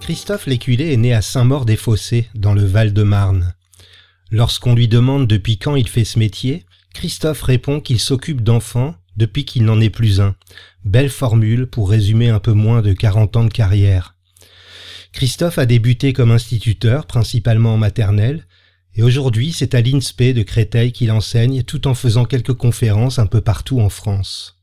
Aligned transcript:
Christophe 0.00 0.46
Léculé 0.46 0.94
est 0.94 0.96
né 0.96 1.12
à 1.12 1.20
Saint-Maur-des-Fossés, 1.20 2.30
dans 2.34 2.54
le 2.54 2.64
Val-de-Marne. 2.64 3.52
Lorsqu'on 4.30 4.74
lui 4.74 4.88
demande 4.88 5.26
depuis 5.26 5.58
quand 5.58 5.76
il 5.76 5.86
fait 5.86 6.06
ce 6.06 6.18
métier, 6.18 6.64
Christophe 6.94 7.42
répond 7.42 7.80
qu'il 7.80 8.00
s'occupe 8.00 8.40
d'enfants 8.40 8.94
depuis 9.18 9.44
qu'il 9.44 9.66
n'en 9.66 9.78
est 9.78 9.90
plus 9.90 10.22
un. 10.22 10.36
Belle 10.86 11.10
formule 11.10 11.66
pour 11.66 11.90
résumer 11.90 12.30
un 12.30 12.38
peu 12.38 12.54
moins 12.54 12.80
de 12.80 12.94
40 12.94 13.36
ans 13.36 13.44
de 13.44 13.52
carrière. 13.52 14.14
Christophe 15.12 15.58
a 15.58 15.66
débuté 15.66 16.14
comme 16.14 16.30
instituteur, 16.30 17.04
principalement 17.04 17.74
en 17.74 17.78
maternelle, 17.78 18.46
et 18.94 19.02
aujourd'hui 19.02 19.52
c'est 19.52 19.74
à 19.74 19.82
l'INSPE 19.82 20.32
de 20.32 20.42
Créteil 20.42 20.92
qu'il 20.92 21.12
enseigne 21.12 21.62
tout 21.62 21.86
en 21.86 21.92
faisant 21.94 22.24
quelques 22.24 22.54
conférences 22.54 23.18
un 23.18 23.26
peu 23.26 23.42
partout 23.42 23.80
en 23.80 23.90
France. 23.90 24.62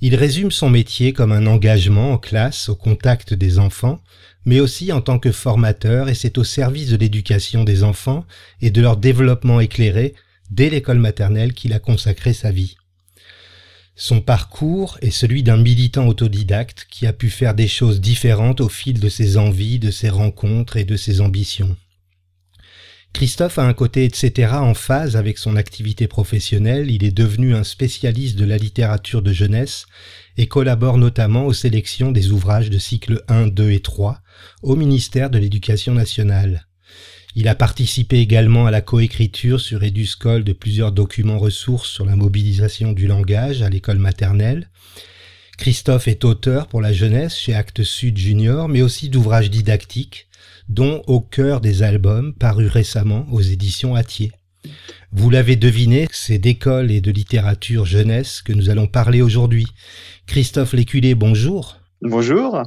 Il 0.00 0.14
résume 0.14 0.50
son 0.50 0.68
métier 0.68 1.12
comme 1.12 1.32
un 1.32 1.46
engagement 1.46 2.12
en 2.12 2.18
classe 2.18 2.68
au 2.68 2.76
contact 2.76 3.32
des 3.32 3.58
enfants, 3.58 4.02
mais 4.44 4.60
aussi 4.60 4.92
en 4.92 5.00
tant 5.00 5.18
que 5.18 5.32
formateur 5.32 6.08
et 6.08 6.14
c'est 6.14 6.36
au 6.36 6.44
service 6.44 6.90
de 6.90 6.96
l'éducation 6.96 7.64
des 7.64 7.82
enfants 7.82 8.26
et 8.60 8.70
de 8.70 8.82
leur 8.82 8.98
développement 8.98 9.58
éclairé 9.60 10.14
dès 10.50 10.68
l'école 10.68 10.98
maternelle 10.98 11.54
qu'il 11.54 11.72
a 11.72 11.78
consacré 11.78 12.34
sa 12.34 12.50
vie. 12.50 12.76
Son 13.96 14.20
parcours 14.20 14.98
est 15.00 15.10
celui 15.10 15.42
d'un 15.42 15.56
militant 15.56 16.06
autodidacte 16.06 16.86
qui 16.90 17.06
a 17.06 17.14
pu 17.14 17.30
faire 17.30 17.54
des 17.54 17.66
choses 17.66 18.02
différentes 18.02 18.60
au 18.60 18.68
fil 18.68 19.00
de 19.00 19.08
ses 19.08 19.38
envies, 19.38 19.78
de 19.78 19.90
ses 19.90 20.10
rencontres 20.10 20.76
et 20.76 20.84
de 20.84 20.96
ses 20.96 21.22
ambitions. 21.22 21.74
Christophe 23.16 23.58
a 23.58 23.62
un 23.62 23.72
côté 23.72 24.04
etc. 24.04 24.52
en 24.56 24.74
phase 24.74 25.16
avec 25.16 25.38
son 25.38 25.56
activité 25.56 26.06
professionnelle, 26.06 26.90
il 26.90 27.02
est 27.02 27.16
devenu 27.16 27.54
un 27.54 27.64
spécialiste 27.64 28.36
de 28.36 28.44
la 28.44 28.58
littérature 28.58 29.22
de 29.22 29.32
jeunesse 29.32 29.86
et 30.36 30.48
collabore 30.48 30.98
notamment 30.98 31.46
aux 31.46 31.54
sélections 31.54 32.12
des 32.12 32.30
ouvrages 32.30 32.68
de 32.68 32.76
cycle 32.76 33.24
1, 33.28 33.46
2 33.46 33.70
et 33.70 33.80
3 33.80 34.20
au 34.62 34.76
ministère 34.76 35.30
de 35.30 35.38
l'Éducation 35.38 35.94
nationale. 35.94 36.66
Il 37.34 37.48
a 37.48 37.54
participé 37.54 38.18
également 38.18 38.66
à 38.66 38.70
la 38.70 38.82
coécriture 38.82 39.62
sur 39.62 39.82
Eduscol 39.82 40.44
de 40.44 40.52
plusieurs 40.52 40.92
documents 40.92 41.38
ressources 41.38 41.88
sur 41.88 42.04
la 42.04 42.16
mobilisation 42.16 42.92
du 42.92 43.06
langage 43.06 43.62
à 43.62 43.70
l'école 43.70 43.98
maternelle. 43.98 44.68
Christophe 45.56 46.06
est 46.06 46.26
auteur 46.26 46.66
pour 46.66 46.82
la 46.82 46.92
jeunesse 46.92 47.34
chez 47.34 47.54
Actes 47.54 47.82
Sud 47.82 48.18
Junior, 48.18 48.68
mais 48.68 48.82
aussi 48.82 49.08
d'ouvrages 49.08 49.50
didactiques, 49.50 50.26
dont 50.68 51.02
Au 51.06 51.20
cœur 51.20 51.60
des 51.60 51.82
albums, 51.82 52.34
paru 52.34 52.66
récemment 52.66 53.26
aux 53.30 53.40
éditions 53.40 53.94
Atier. 53.94 54.32
Vous 55.12 55.30
l'avez 55.30 55.56
deviné, 55.56 56.08
c'est 56.10 56.38
d'école 56.38 56.90
et 56.90 57.00
de 57.00 57.10
littérature 57.10 57.86
jeunesse 57.86 58.42
que 58.42 58.52
nous 58.52 58.70
allons 58.70 58.86
parler 58.86 59.22
aujourd'hui. 59.22 59.66
Christophe 60.26 60.72
Léculé, 60.72 61.14
bonjour. 61.14 61.78
Bonjour. 62.02 62.62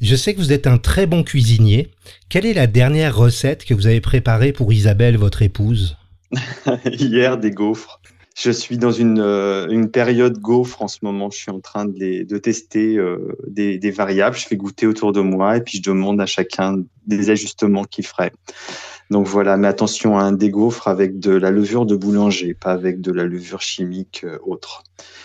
Je 0.00 0.16
sais 0.16 0.34
que 0.34 0.38
vous 0.38 0.52
êtes 0.52 0.66
un 0.66 0.78
très 0.78 1.06
bon 1.06 1.22
cuisinier. 1.22 1.90
Quelle 2.28 2.46
est 2.46 2.54
la 2.54 2.66
dernière 2.66 3.16
recette 3.16 3.64
que 3.64 3.74
vous 3.74 3.86
avez 3.86 4.00
préparée 4.00 4.52
pour 4.52 4.72
Isabelle, 4.72 5.16
votre 5.16 5.42
épouse? 5.42 5.96
Hier, 6.84 7.38
des 7.38 7.50
gaufres. 7.50 8.00
Je 8.34 8.50
suis 8.50 8.78
dans 8.78 8.90
une, 8.90 9.20
euh, 9.20 9.68
une, 9.68 9.90
période 9.90 10.38
gaufre 10.38 10.82
en 10.82 10.88
ce 10.88 10.98
moment. 11.02 11.30
Je 11.30 11.38
suis 11.38 11.50
en 11.52 11.60
train 11.60 11.84
de, 11.84 12.24
de 12.24 12.38
tester 12.38 12.96
euh, 12.96 13.36
des, 13.46 13.78
des, 13.78 13.90
variables. 13.92 14.36
Je 14.36 14.46
fais 14.46 14.56
goûter 14.56 14.86
autour 14.86 15.12
de 15.12 15.20
moi 15.20 15.56
et 15.56 15.60
puis 15.60 15.78
je 15.78 15.82
demande 15.82 16.20
à 16.20 16.26
chacun 16.26 16.82
des 17.06 17.30
ajustements 17.30 17.84
qu'il 17.84 18.04
ferait. 18.04 18.32
Donc 19.10 19.26
voilà, 19.26 19.56
mais 19.56 19.68
attention 19.68 20.18
à 20.18 20.22
un 20.22 20.32
des 20.32 20.50
gaufres 20.50 20.88
avec 20.88 21.18
de 21.18 21.32
la 21.32 21.50
levure 21.50 21.86
de 21.86 21.94
boulanger, 21.94 22.54
pas 22.54 22.72
avec 22.72 23.00
de 23.00 23.12
la 23.12 23.24
levure 23.24 23.60
chimique 23.60 24.24
euh, 24.24 24.38
autre. 24.44 24.82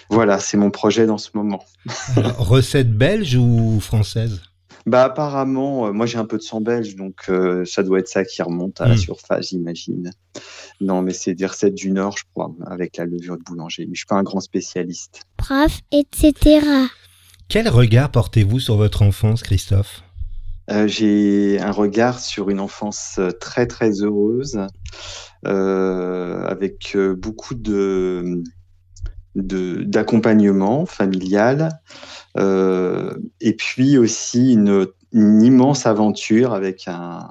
Voilà, 0.09 0.39
c'est 0.39 0.57
mon 0.57 0.69
projet 0.69 1.05
dans 1.05 1.17
ce 1.17 1.29
moment. 1.33 1.63
recette 2.37 2.95
belge 2.95 3.35
ou 3.35 3.79
française? 3.79 4.41
Bah 4.85 5.03
apparemment, 5.03 5.87
euh, 5.87 5.91
moi 5.91 6.05
j'ai 6.05 6.17
un 6.17 6.25
peu 6.25 6.37
de 6.37 6.41
sang 6.41 6.61
belge, 6.61 6.95
donc 6.95 7.25
euh, 7.29 7.63
ça 7.65 7.83
doit 7.83 7.99
être 7.99 8.07
ça 8.07 8.25
qui 8.25 8.41
remonte 8.41 8.81
à 8.81 8.87
la 8.87 8.95
hmm. 8.95 8.99
surface, 8.99 9.49
j'imagine. 9.49 10.11
Non, 10.81 11.01
mais 11.01 11.13
c'est 11.13 11.33
des 11.33 11.45
recettes 11.45 11.75
du 11.75 11.91
Nord, 11.91 12.17
je 12.17 12.23
crois, 12.33 12.51
avec 12.65 12.97
la 12.97 13.05
levure 13.05 13.37
de 13.37 13.43
boulanger. 13.43 13.85
Mais 13.85 13.95
je 13.95 13.99
suis 13.99 14.05
pas 14.07 14.15
un 14.15 14.23
grand 14.23 14.39
spécialiste. 14.39 15.21
Prof, 15.37 15.81
etc. 15.91 16.65
Quel 17.47 17.67
regard 17.67 18.11
portez-vous 18.11 18.59
sur 18.59 18.77
votre 18.77 19.01
enfance, 19.01 19.43
Christophe? 19.43 20.03
Euh, 20.71 20.87
J'ai 20.87 21.59
un 21.59 21.71
regard 21.71 22.19
sur 22.19 22.49
une 22.49 22.59
enfance 22.59 23.19
très 23.39 23.65
très 23.65 23.91
heureuse, 24.01 24.59
avec 25.43 26.95
beaucoup 27.17 27.55
de 27.55 28.43
d'accompagnement 29.35 30.85
familial. 30.85 31.79
Euh, 32.37 33.15
et 33.41 33.53
puis 33.53 33.97
aussi 33.97 34.53
une, 34.53 34.87
immense 35.11 35.87
aventure 35.87 36.53
avec 36.53 36.87
un, 36.87 37.27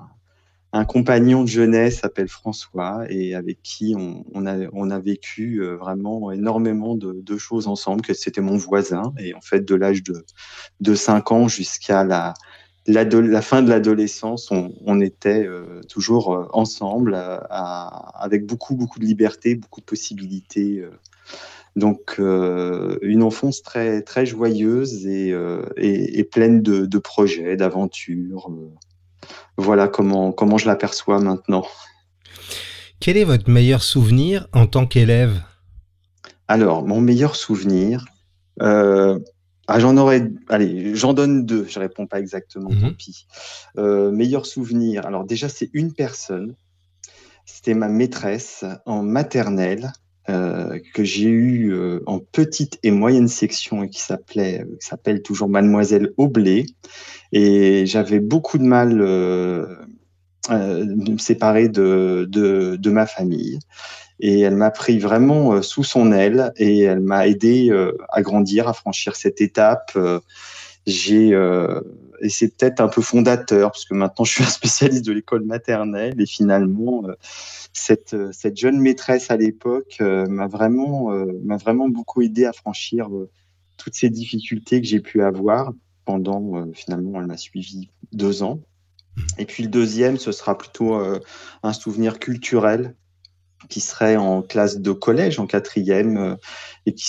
un 0.72 0.84
compagnon 0.84 1.44
de 1.44 1.48
jeunesse 1.48 2.00
s'appelle 2.00 2.28
François 2.28 3.06
et 3.08 3.34
avec 3.34 3.62
qui 3.62 3.94
on, 3.96 4.46
a, 4.46 4.98
vécu 4.98 5.62
euh, 5.62 5.76
vraiment 5.76 6.30
énormément 6.30 6.94
de, 6.94 7.38
choses 7.38 7.68
ensemble, 7.68 8.02
que 8.02 8.14
c'était 8.14 8.40
mon 8.40 8.56
voisin. 8.56 9.14
Et 9.18 9.34
en 9.34 9.40
fait, 9.40 9.64
de 9.64 9.74
l'âge 9.74 10.02
de, 10.02 10.24
de 10.80 10.94
5 10.94 11.32
ans 11.32 11.48
jusqu'à 11.48 12.04
la, 12.04 12.34
fin 13.42 13.62
de 13.62 13.70
l'adolescence, 13.70 14.50
on, 14.50 15.00
était 15.00 15.46
euh, 15.46 15.80
toujours 15.88 16.48
ensemble, 16.52 17.16
avec 17.50 18.46
beaucoup, 18.46 18.76
beaucoup 18.76 18.98
de 18.98 19.04
liberté, 19.04 19.54
beaucoup 19.54 19.80
de 19.80 19.86
possibilités. 19.86 20.84
Donc, 21.78 22.16
euh, 22.18 22.98
une 23.02 23.22
enfance 23.22 23.62
très, 23.62 24.02
très 24.02 24.26
joyeuse 24.26 25.06
et, 25.06 25.32
euh, 25.32 25.62
pleine 26.32 26.60
de, 26.60 26.98
projets, 26.98 27.56
d'aventures. 27.56 28.50
Voilà 29.58 29.88
comment, 29.88 30.32
comment 30.32 30.56
je 30.56 30.66
l'aperçois 30.66 31.20
maintenant. 31.20 31.66
Quel 33.00 33.16
est 33.16 33.24
votre 33.24 33.50
meilleur 33.50 33.82
souvenir 33.82 34.48
en 34.52 34.66
tant 34.66 34.86
qu'élève? 34.86 35.42
Alors, 36.46 36.86
mon 36.86 37.00
meilleur 37.00 37.36
souvenir, 37.36 38.06
euh, 38.62 39.18
ah, 39.66 39.80
j'en 39.80 39.96
aurais, 39.96 40.30
allez, 40.48 40.94
j'en 40.94 41.12
donne 41.12 41.44
deux. 41.44 41.66
Je 41.68 41.78
réponds 41.78 42.06
pas 42.06 42.20
exactement, 42.20 42.70
tant 42.70 42.86
mhm. 42.86 42.94
pis. 42.94 43.26
meilleur 43.76 44.46
souvenir. 44.46 45.04
Alors 45.04 45.24
déjà, 45.24 45.48
c'est 45.48 45.68
une 45.74 45.92
personne. 45.92 46.54
C'était 47.44 47.74
ma 47.74 47.88
maîtresse 47.88 48.64
en 48.86 49.02
maternelle 49.02 49.92
euh, 50.28 50.78
que 50.92 51.04
j'ai 51.04 51.28
eu 51.28 51.72
euh, 51.72 52.02
en 52.06 52.18
petite 52.18 52.78
et 52.82 52.90
moyenne 52.90 53.28
section 53.28 53.82
et 53.82 53.88
qui 53.88 54.00
s'appelait, 54.00 54.60
euh, 54.60 54.76
s'appelle 54.78 55.22
toujours 55.22 55.48
Mademoiselle 55.48 56.12
Aublé. 56.18 56.66
Et 57.32 57.86
j'avais 57.86 58.20
beaucoup 58.20 58.58
de 58.58 58.64
mal 58.64 59.00
à 60.48 60.56
me 60.56 61.18
séparer 61.18 61.68
de, 61.68 62.26
de, 62.28 62.76
de, 62.76 62.90
ma 62.90 63.06
famille. 63.06 63.58
Et 64.20 64.40
elle 64.40 64.56
m'a 64.56 64.70
pris 64.70 64.98
vraiment 64.98 65.62
sous 65.62 65.84
son 65.84 66.12
aile 66.12 66.52
et 66.56 66.80
elle 66.80 67.00
m'a 67.00 67.26
aidé 67.26 67.70
à 68.08 68.22
grandir, 68.22 68.66
à 68.66 68.72
franchir 68.72 69.14
cette 69.14 69.42
étape. 69.42 69.96
J'ai 70.86 71.34
et 72.20 72.28
c'est 72.28 72.56
peut-être 72.56 72.80
un 72.80 72.88
peu 72.88 73.02
fondateur 73.02 73.70
parce 73.70 73.84
que 73.84 73.94
maintenant 73.94 74.24
je 74.24 74.32
suis 74.32 74.44
un 74.44 74.46
spécialiste 74.48 75.04
de 75.04 75.12
l'école 75.12 75.44
maternelle 75.44 76.20
et 76.20 76.26
finalement 76.26 77.04
cette, 77.72 78.14
euh, 78.14 78.30
cette 78.32 78.56
jeune 78.56 78.78
maîtresse 78.78 79.30
à 79.30 79.36
l'époque 79.36 79.96
euh, 80.00 80.26
m'a 80.26 80.46
vraiment, 80.46 81.12
euh, 81.12 81.26
m'a 81.44 81.56
vraiment 81.56 81.88
beaucoup 81.88 82.22
aidé 82.22 82.44
à 82.44 82.52
franchir 82.52 83.08
toutes 83.76 83.94
ces 83.94 84.10
difficultés 84.10 84.80
que 84.80 84.86
j'ai 84.86 85.00
pu 85.00 85.22
avoir 85.22 85.72
pendant, 86.04 86.72
finalement, 86.72 87.20
elle 87.20 87.26
m'a 87.26 87.36
suivi 87.36 87.90
deux 88.12 88.42
ans. 88.42 88.60
Et 89.36 89.44
puis 89.44 89.62
le 89.62 89.68
deuxième, 89.68 90.16
ce 90.16 90.32
sera 90.32 90.56
plutôt 90.56 90.94
un 90.94 91.72
souvenir 91.74 92.18
culturel 92.18 92.94
qui 93.68 93.80
serait 93.80 94.16
en 94.16 94.40
classe 94.40 94.78
de 94.78 94.92
collège, 94.92 95.38
en 95.38 95.46
quatrième, 95.46 96.38
et 96.86 96.94
qui 96.94 97.06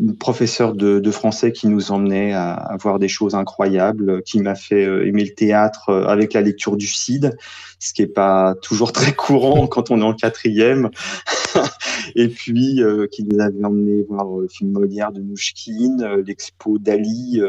une 0.00 0.16
professeure 0.16 0.74
de, 0.74 1.10
français 1.10 1.52
qui 1.52 1.68
nous 1.68 1.92
emmenait 1.92 2.32
à, 2.32 2.76
voir 2.80 2.98
des 2.98 3.08
choses 3.08 3.34
incroyables, 3.34 4.22
qui 4.22 4.40
m'a 4.40 4.54
fait 4.54 4.84
euh, 4.84 5.06
aimer 5.06 5.24
le 5.24 5.34
théâtre 5.34 5.90
euh, 5.90 6.06
avec 6.06 6.32
la 6.32 6.40
lecture 6.40 6.76
du 6.76 6.88
Cid, 6.88 7.36
ce 7.78 7.92
qui 7.92 8.02
est 8.02 8.08
pas 8.08 8.54
toujours 8.60 8.92
très 8.92 9.12
courant 9.16 9.66
quand 9.68 9.90
on 9.90 10.00
est 10.00 10.04
en 10.04 10.14
quatrième. 10.14 10.90
et 12.16 12.28
puis 12.28 12.82
euh, 12.82 13.06
qui 13.06 13.22
nous 13.24 13.40
avait 13.40 13.64
emmené 13.64 14.02
voir 14.08 14.26
le 14.36 14.48
film 14.48 14.72
Molière 14.72 15.12
de 15.12 15.20
Nouchkine, 15.20 16.04
l'expo 16.26 16.78
d'Ali 16.78 17.40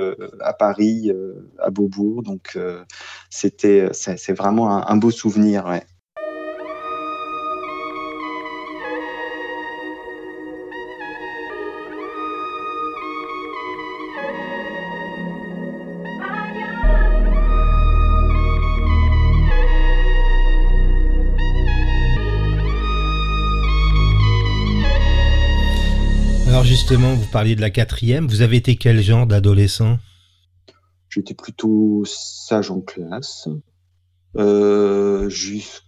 à 0.42 0.54
Paris, 0.54 1.12
à 1.60 1.70
Beaubourg. 1.72 2.22
Donc 2.22 2.58
c'était 3.30 3.90
c'est 3.94 4.34
vraiment 4.34 4.70
un, 4.72 4.86
un, 4.88 4.98
beau 4.98 5.12
souvenir. 5.12 5.66
Ouais. 5.66 5.84
Justement, 26.88 27.16
vous 27.16 27.26
parliez 27.32 27.56
de 27.56 27.62
la 27.62 27.72
quatrième. 27.72 28.28
Vous 28.28 28.44
avez 28.44 28.58
été 28.58 28.76
quel 28.76 29.02
genre 29.02 29.26
d'adolescent? 29.26 29.98
J'étais 31.10 31.34
plutôt 31.34 32.04
sage 32.06 32.70
en 32.70 32.80
classe, 32.80 33.48
euh, 34.38 35.28
jusqu'à 35.28 35.82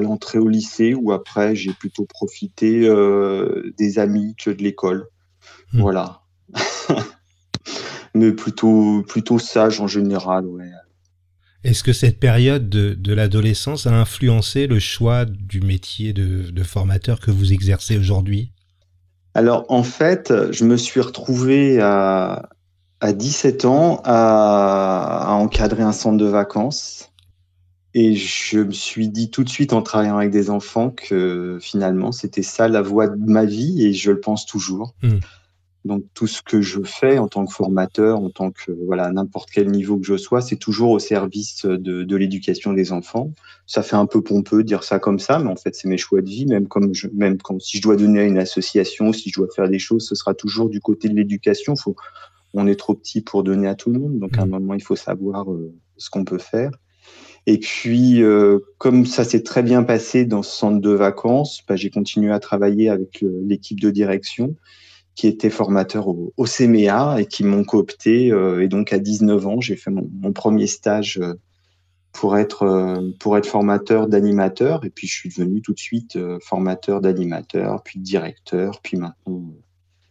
l'entrée 0.00 0.40
au 0.40 0.48
lycée, 0.48 0.94
où 0.94 1.12
après 1.12 1.54
j'ai 1.54 1.72
plutôt 1.72 2.06
profité 2.06 2.88
euh, 2.88 3.72
des 3.78 4.00
amis 4.00 4.34
que 4.36 4.50
de 4.50 4.64
l'école. 4.64 5.06
Hmm. 5.72 5.82
Voilà. 5.82 6.22
Mais 8.16 8.32
plutôt, 8.32 9.04
plutôt 9.06 9.38
sage 9.38 9.80
en 9.80 9.86
général, 9.86 10.44
ouais. 10.46 10.72
Est-ce 11.62 11.84
que 11.84 11.92
cette 11.92 12.18
période 12.18 12.68
de, 12.68 13.14
l'adolescence 13.14 13.86
a 13.86 13.94
influencé 13.96 14.66
le 14.66 14.80
choix 14.80 15.24
du 15.24 15.60
métier 15.60 16.12
de 16.12 16.62
formateur 16.64 17.20
que 17.20 17.30
vous 17.30 17.52
exercez 17.52 17.96
aujourd'hui? 17.96 18.53
Alors, 19.34 19.66
en 19.68 19.82
fait, 19.82 20.32
je 20.52 20.64
me 20.64 20.76
suis 20.76 21.00
retrouvé 21.00 21.80
à, 21.80 22.48
à 23.00 23.12
17 23.12 23.64
ans 23.66 24.00
à, 24.04 25.26
encadrer 25.30 25.82
un 25.82 25.92
centre 25.92 26.16
de 26.16 26.26
vacances. 26.26 27.10
Et 27.92 28.14
je 28.14 28.58
me 28.58 28.72
suis 28.72 29.08
dit 29.08 29.30
tout 29.30 29.44
de 29.44 29.48
suite 29.48 29.72
en 29.72 29.82
travaillant 29.82 30.16
avec 30.16 30.30
des 30.30 30.50
enfants 30.50 30.90
que 30.90 31.58
finalement, 31.60 32.10
c'était 32.10 32.42
ça 32.42 32.66
la 32.66 32.82
voie 32.82 33.06
de 33.08 33.30
ma 33.30 33.44
vie 33.44 33.86
et 33.86 33.92
je 33.92 34.10
le 34.10 34.20
pense 34.20 34.46
toujours. 34.46 34.94
Hmm. 35.02 35.18
Donc 35.84 36.04
tout 36.14 36.26
ce 36.26 36.40
que 36.40 36.62
je 36.62 36.82
fais 36.82 37.18
en 37.18 37.28
tant 37.28 37.44
que 37.44 37.52
formateur, 37.52 38.18
en 38.18 38.30
tant 38.30 38.50
que 38.50 38.72
voilà 38.86 39.12
n'importe 39.12 39.50
quel 39.50 39.70
niveau 39.70 39.98
que 39.98 40.06
je 40.06 40.16
sois, 40.16 40.40
c'est 40.40 40.56
toujours 40.56 40.90
au 40.92 40.98
service 40.98 41.66
de, 41.66 42.04
de 42.04 42.16
l'éducation 42.16 42.72
des 42.72 42.90
enfants. 42.90 43.32
Ça 43.66 43.82
fait 43.82 43.96
un 43.96 44.06
peu 44.06 44.22
pompeux 44.22 44.62
de 44.62 44.68
dire 44.68 44.82
ça 44.82 44.98
comme 44.98 45.18
ça, 45.18 45.38
mais 45.38 45.50
en 45.50 45.56
fait 45.56 45.74
c'est 45.74 45.88
mes 45.88 45.98
choix 45.98 46.22
de 46.22 46.28
vie. 46.28 46.46
Même 46.46 46.68
comme 46.68 46.94
je, 46.94 47.08
même 47.12 47.36
quand 47.36 47.60
si 47.60 47.76
je 47.76 47.82
dois 47.82 47.96
donner 47.96 48.20
à 48.20 48.24
une 48.24 48.38
association, 48.38 49.12
si 49.12 49.28
je 49.28 49.34
dois 49.34 49.48
faire 49.54 49.68
des 49.68 49.78
choses, 49.78 50.06
ce 50.06 50.14
sera 50.14 50.32
toujours 50.32 50.70
du 50.70 50.80
côté 50.80 51.08
de 51.08 51.14
l'éducation. 51.14 51.76
Faut, 51.76 51.96
on 52.54 52.66
est 52.66 52.76
trop 52.76 52.94
petit 52.94 53.20
pour 53.20 53.42
donner 53.42 53.68
à 53.68 53.74
tout 53.74 53.90
le 53.90 53.98
monde, 53.98 54.18
donc 54.18 54.38
à 54.38 54.42
un 54.42 54.46
mmh. 54.46 54.50
moment 54.50 54.74
il 54.74 54.82
faut 54.82 54.96
savoir 54.96 55.52
euh, 55.52 55.74
ce 55.98 56.08
qu'on 56.08 56.24
peut 56.24 56.38
faire. 56.38 56.70
Et 57.46 57.58
puis, 57.58 58.22
euh, 58.22 58.60
comme 58.78 59.04
ça 59.04 59.22
s'est 59.22 59.42
très 59.42 59.62
bien 59.62 59.82
passé 59.82 60.24
dans 60.24 60.42
ce 60.42 60.56
centre 60.56 60.80
de 60.80 60.90
vacances, 60.90 61.62
bah, 61.68 61.76
j'ai 61.76 61.90
continué 61.90 62.32
à 62.32 62.40
travailler 62.40 62.88
avec 62.88 63.22
euh, 63.22 63.42
l'équipe 63.44 63.80
de 63.80 63.90
direction 63.90 64.56
qui 65.14 65.28
étaient 65.28 65.50
formateurs 65.50 66.08
au, 66.08 66.32
au 66.36 66.44
CMEA 66.44 67.20
et 67.20 67.26
qui 67.26 67.44
m'ont 67.44 67.64
coopté. 67.64 68.32
Euh, 68.32 68.62
et 68.62 68.68
donc, 68.68 68.92
à 68.92 68.98
19 68.98 69.46
ans, 69.46 69.60
j'ai 69.60 69.76
fait 69.76 69.90
mon, 69.90 70.08
mon, 70.20 70.32
premier 70.32 70.66
stage 70.66 71.18
euh, 71.22 71.34
pour 72.12 72.36
être, 72.36 72.64
euh, 72.64 73.10
pour 73.20 73.36
être 73.38 73.46
formateur 73.46 74.08
d'animateur. 74.08 74.84
Et 74.84 74.90
puis, 74.90 75.06
je 75.06 75.14
suis 75.14 75.28
devenu 75.28 75.62
tout 75.62 75.72
de 75.72 75.78
suite 75.78 76.18
formateur 76.42 77.00
d'animateur, 77.00 77.82
puis 77.82 78.00
directeur, 78.00 78.80
puis 78.82 78.96
maintenant. 78.96 79.42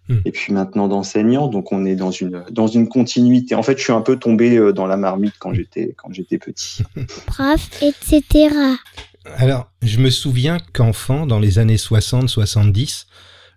Hmm. 0.10 0.20
Et 0.26 0.34
puis 0.34 0.52
maintenant 0.52 0.90
d'enseignant, 0.90 1.48
donc 1.48 1.72
on 1.72 1.86
est 1.86 1.96
dans 1.96 2.12
une 2.12 2.44
dans 2.52 2.68
une 2.68 2.90
continuité. 2.90 3.56
En 3.56 3.64
fait, 3.64 3.78
je 3.78 3.84
suis 3.84 3.94
un 3.94 4.02
peu 4.02 4.18
tombé 4.18 4.74
dans 4.74 4.86
la 4.86 4.98
marmite 4.98 5.36
quand 5.40 5.54
j'étais 5.54 5.96
quand 5.96 6.12
j'étais 6.12 6.38
petit. 6.38 6.84
Prof, 7.26 7.70
etc. 7.82 8.50
Alors, 9.38 9.72
je 9.82 10.00
me 10.00 10.10
souviens 10.10 10.58
qu'enfant, 10.74 11.26
dans 11.26 11.40
les 11.40 11.58
années 11.58 11.78
60-70, 11.78 13.06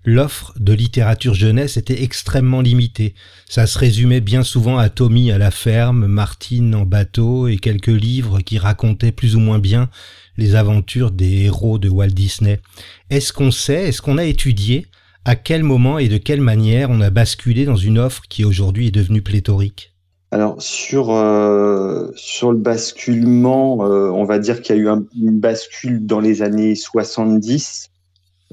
l'offre 0.06 0.54
de 0.58 0.72
littérature 0.72 1.34
jeunesse 1.34 1.76
était 1.76 2.02
extrêmement 2.02 2.60
limitée. 2.60 3.14
Ça 3.48 3.66
se 3.66 3.78
résumait 3.78 4.20
bien 4.20 4.44
souvent 4.44 4.78
à 4.78 4.88
Tommy 4.88 5.32
à 5.32 5.38
la 5.38 5.50
ferme, 5.50 6.06
Martine 6.06 6.74
en 6.76 6.86
bateau 6.86 7.48
et 7.48 7.56
quelques 7.56 7.88
livres 7.88 8.40
qui 8.40 8.56
racontaient 8.56 9.12
plus 9.12 9.34
ou 9.34 9.40
moins 9.40 9.58
bien 9.58 9.90
les 10.38 10.54
aventures 10.54 11.10
des 11.10 11.42
héros 11.44 11.78
de 11.78 11.88
Walt 11.88 12.08
Disney. 12.08 12.60
Est-ce 13.10 13.32
qu'on 13.32 13.50
sait, 13.50 13.88
est-ce 13.88 14.00
qu'on 14.00 14.16
a 14.16 14.24
étudié 14.24 14.86
à 15.24 15.34
quel 15.34 15.64
moment 15.64 15.98
et 15.98 16.08
de 16.08 16.18
quelle 16.18 16.40
manière 16.40 16.88
on 16.90 17.00
a 17.00 17.10
basculé 17.10 17.64
dans 17.64 17.76
une 17.76 17.98
offre 17.98 18.22
qui 18.28 18.44
aujourd'hui 18.44 18.86
est 18.86 18.92
devenue 18.92 19.22
pléthorique? 19.22 19.92
Alors 20.30 20.60
sur 20.60 21.10
euh, 21.10 22.10
sur 22.14 22.52
le 22.52 22.58
basculement, 22.58 23.84
euh, 23.84 24.10
on 24.10 24.24
va 24.24 24.38
dire 24.38 24.60
qu'il 24.60 24.76
y 24.76 24.78
a 24.78 24.82
eu 24.82 24.88
un, 24.88 25.04
une 25.20 25.38
bascule 25.38 26.04
dans 26.04 26.20
les 26.20 26.42
années 26.42 26.74
70 26.74 27.90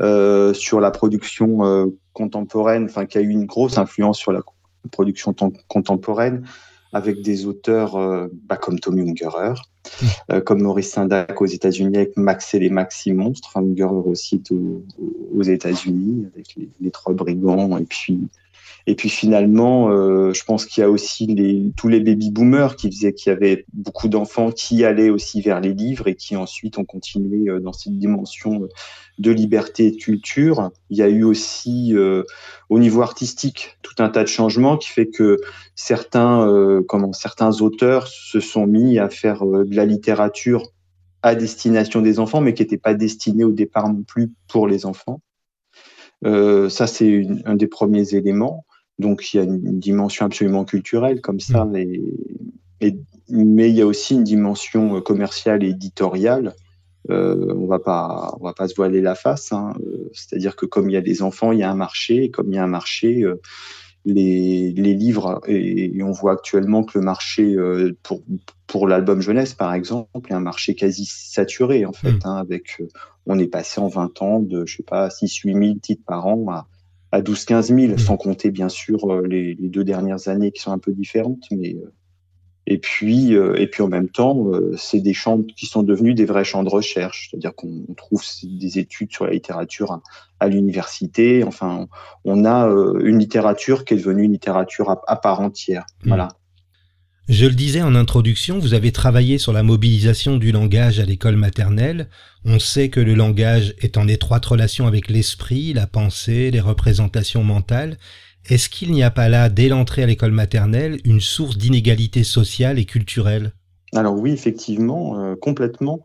euh, 0.02 0.54
sur 0.54 0.80
la 0.80 0.90
production 0.90 1.66
euh, 1.66 1.86
contemporaine, 2.14 2.86
enfin 2.86 3.06
qui 3.06 3.20
a 3.20 3.22
eu 3.22 3.30
une 3.30 3.46
grosse 3.46 3.78
influence 3.78 4.18
sur 4.18 4.32
la 4.32 4.42
production 4.92 5.36
contemporaine, 5.68 6.48
avec 6.94 7.22
des 7.22 7.46
auteurs 7.46 7.96
euh, 7.96 8.28
bah, 8.48 8.58
comme 8.58 8.80
Tommy 8.80 9.08
Ungerer, 9.08 9.54
comme 10.46 10.62
Maurice 10.62 10.92
Sindac 10.92 11.42
aux 11.42 11.46
États-Unis 11.46 11.96
avec 11.98 12.18
Max 12.18 12.54
et 12.54 12.60
les 12.60 12.70
Maxi 12.70 13.14
Monstres. 13.14 13.58
Ungerer 13.58 14.10
aussi 14.10 14.42
aux, 14.52 15.44
États-Unis 15.44 16.28
avec 16.34 16.56
les, 16.80 16.92
Trois 16.92 17.14
Brigands 17.14 17.78
et 17.78 17.84
puis 17.84 18.30
et 18.86 18.96
puis 18.96 19.10
finalement, 19.10 19.90
euh, 19.90 20.34
je 20.34 20.44
pense 20.44 20.66
qu'il 20.66 20.82
y 20.82 20.84
a 20.84 20.90
aussi 20.90 21.74
tous 21.78 21.88
les 21.88 22.00
baby 22.02 22.32
boomers 22.32 22.76
qui 22.76 22.92
faisaient 22.92 23.14
qu'il 23.14 23.32
y 23.32 23.36
avait 23.36 23.66
beaucoup 23.74 24.10
d'enfants 24.10 24.52
qui 24.52 24.84
allaient 24.84 25.10
aussi 25.10 25.42
vers 25.42 25.62
les 25.62 25.74
livres 25.74 26.08
et 26.08 26.16
qui 26.16 26.36
ensuite 26.36 26.78
ont 26.78 26.84
continué 26.84 27.50
euh, 27.50 27.60
dans 27.60 27.74
cette 27.74 27.98
dimension 27.98 28.68
de 29.20 29.32
liberté 29.32 29.88
et 29.88 29.92
de 29.92 29.98
culture. 29.98 30.72
Il 30.90 30.98
y 30.98 31.02
a 31.02 31.08
eu 31.08 31.24
aussi 31.24 31.96
euh, 31.96 32.24
au 32.70 32.80
niveau 32.80 33.02
artistique 33.02 33.78
tout 33.82 33.96
un 34.00 34.10
tas 34.10 34.24
de 34.24 34.28
changements 34.28 34.78
qui 34.78 34.90
fait 34.90 35.08
que 35.08 35.38
certains, 35.76 36.48
euh, 36.48 36.82
comment, 36.88 37.14
certains 37.14 37.62
auteurs 37.62 38.08
se 38.08 38.40
sont 38.40 38.66
mis 38.66 39.00
à 39.00 39.10
faire 39.10 39.46
euh, 39.46 39.66
de 39.66 39.76
la 39.76 39.86
littérature 39.86 40.64
à 41.22 41.36
destination 41.36 42.02
des 42.02 42.20
enfants, 42.20 42.42
mais 42.42 42.54
qui 42.54 42.64
n'était 42.64 42.78
pas 42.78 42.94
destinée 42.94 43.44
au 43.44 43.52
départ 43.52 43.88
non 43.88 44.04
plus 44.04 44.32
pour 44.48 44.68
les 44.68 44.86
enfants. 44.86 45.22
Euh, 46.26 46.70
ça, 46.70 46.88
c'est 46.88 47.26
un 47.46 47.56
des 47.56 47.68
premiers 47.68 48.16
éléments. 48.16 48.66
Donc 49.00 49.34
il 49.34 49.38
y 49.38 49.40
a 49.40 49.44
une 49.44 49.80
dimension 49.80 50.26
absolument 50.26 50.66
culturelle 50.66 51.22
comme 51.22 51.40
ça, 51.40 51.66
mmh. 51.66 51.76
et, 52.82 52.98
mais 53.30 53.70
il 53.70 53.76
y 53.76 53.82
a 53.82 53.86
aussi 53.86 54.16
une 54.16 54.24
dimension 54.24 54.98
euh, 54.98 55.02
commerciale 55.02 55.64
et 55.64 55.70
éditoriale. 55.70 56.54
Euh, 57.10 57.54
on 57.58 57.66
va 57.66 57.80
pas, 57.80 58.36
on 58.40 58.44
va 58.46 58.54
pas 58.54 58.68
se 58.68 58.76
voiler 58.76 59.02
la 59.02 59.16
face. 59.16 59.52
Hein. 59.52 59.74
Euh, 59.82 60.10
c'est-à-dire 60.14 60.56
que 60.56 60.66
comme 60.66 60.90
il 60.90 60.94
y 60.94 60.98
a 60.98 61.02
des 61.02 61.22
enfants, 61.22 61.52
il 61.52 61.60
y 61.60 61.64
a 61.64 61.72
un 61.72 61.76
marché, 61.76 62.26
et 62.26 62.32
comme 62.32 62.48
il 62.50 62.56
y 62.56 62.58
a 62.58 62.64
un 62.64 62.68
marché, 62.68 63.24
euh, 63.24 63.42
les, 64.06 64.72
les, 64.72 64.94
livres, 64.94 65.42
et, 65.48 65.98
et, 65.98 66.04
on 66.04 66.12
voit 66.12 66.34
actuellement 66.34 66.84
que 66.84 67.00
le 67.00 67.06
marché 67.06 67.56
pour 68.04 68.22
pour 68.68 68.88
l'album 68.88 69.22
jeunesse, 69.22 69.54
par 69.54 69.74
exemple, 69.74 70.10
est 70.30 70.34
un 70.34 70.42
marché 70.42 70.76
quasi 70.76 71.06
saturé 71.06 71.86
en 71.86 71.94
fait, 71.94 72.12
mmh. 72.12 72.20
hein, 72.26 72.36
avec 72.36 72.82
on 73.26 73.40
est 73.40 73.48
passé 73.48 73.80
en 73.80 73.88
20 73.88 74.22
ans 74.22 74.40
de, 74.40 74.66
je 74.66 74.78
sais 74.78 74.84
pas, 74.84 75.08
6-8 75.08 75.68
000 75.68 75.80
titres 75.80 76.04
par 76.06 76.28
an 76.28 76.46
à 76.50 76.68
à 77.14 77.22
12-15 77.22 77.62
000, 77.68 77.94
mmh. 77.94 77.98
sans 78.00 78.18
compter 78.18 78.50
bien 78.50 78.70
sûr 78.70 79.06
euh, 79.06 79.28
les, 79.28 79.54
les, 79.54 79.70
deux 79.70 79.84
dernières 79.84 80.28
années 80.30 80.52
qui 80.52 80.62
sont 80.62 80.72
un 80.72 80.80
peu 80.80 80.92
différentes. 80.92 81.44
Mais, 81.52 81.76
euh, 81.76 81.94
et, 82.66 82.80
puis, 82.80 83.36
euh, 83.36 83.56
et 83.56 83.68
puis 83.68 83.84
en 83.84 83.88
même 83.88 84.10
temps, 84.10 84.48
c'est 84.78 85.00
des 85.00 85.14
champs 85.14 85.44
qui 85.44 85.68
sont 85.68 85.84
devenus 85.84 86.16
des 86.16 86.26
vrais 86.26 86.44
champs 86.44 86.64
de 86.64 86.70
recherche, 86.70 87.30
c'est-à-dire 87.30 87.54
qu'on 87.54 87.86
trouve 87.96 88.24
des 88.44 88.80
études 88.80 89.12
sur 89.12 89.26
la 89.26 89.34
littérature 89.34 89.92
à, 89.92 90.02
à 90.40 90.48
l'université. 90.48 91.44
Enfin, 91.44 91.88
on 92.26 92.46
a 92.46 92.66
une 93.02 93.20
littérature 93.20 93.86
qui 93.86 93.94
est 93.94 93.98
devenue 93.98 94.24
une 94.24 94.34
littérature 94.34 94.90
à, 94.90 95.00
à 95.06 95.16
part 95.16 95.40
entière. 95.40 95.86
Mmh. 96.04 96.08
Voilà. 96.08 96.30
Je 97.30 97.46
le 97.46 97.54
disais 97.54 97.82
en 97.82 97.96
introduction, 97.96 98.60
vous 98.60 98.74
avez 98.74 98.92
travaillé 98.92 99.38
sur 99.38 99.54
la 99.54 99.64
mobilisation 99.64 100.36
du 100.36 100.52
langage 100.52 101.00
à 101.00 101.06
l'école 101.06 101.38
maternelle. 101.38 102.10
On 102.44 102.60
sait 102.60 102.90
que 102.90 103.00
le 103.00 103.14
langage 103.14 103.76
est 103.80 103.98
en 103.98 104.10
étroite 104.10 104.46
relation 104.46 104.88
avec 104.88 105.10
l'esprit, 105.10 105.72
la 105.72 105.88
pensée, 105.88 106.52
les 106.52 106.60
représentations 106.60 107.42
mentales. 107.42 107.98
Est-ce 108.50 108.68
qu'il 108.68 108.92
n'y 108.92 109.04
a 109.04 109.10
pas 109.10 109.30
là, 109.30 109.48
dès 109.48 109.70
l'entrée 109.70 110.04
à 110.04 110.06
l'école 110.06 110.34
maternelle, 110.34 111.00
une 111.06 111.22
source 111.22 111.58
d'inégalité 111.58 112.26
sociale 112.26 112.78
et 112.78 112.84
culturelle? 112.84 113.54
Alors 113.96 114.20
oui, 114.20 114.32
effectivement, 114.32 115.34
complètement. 115.38 116.02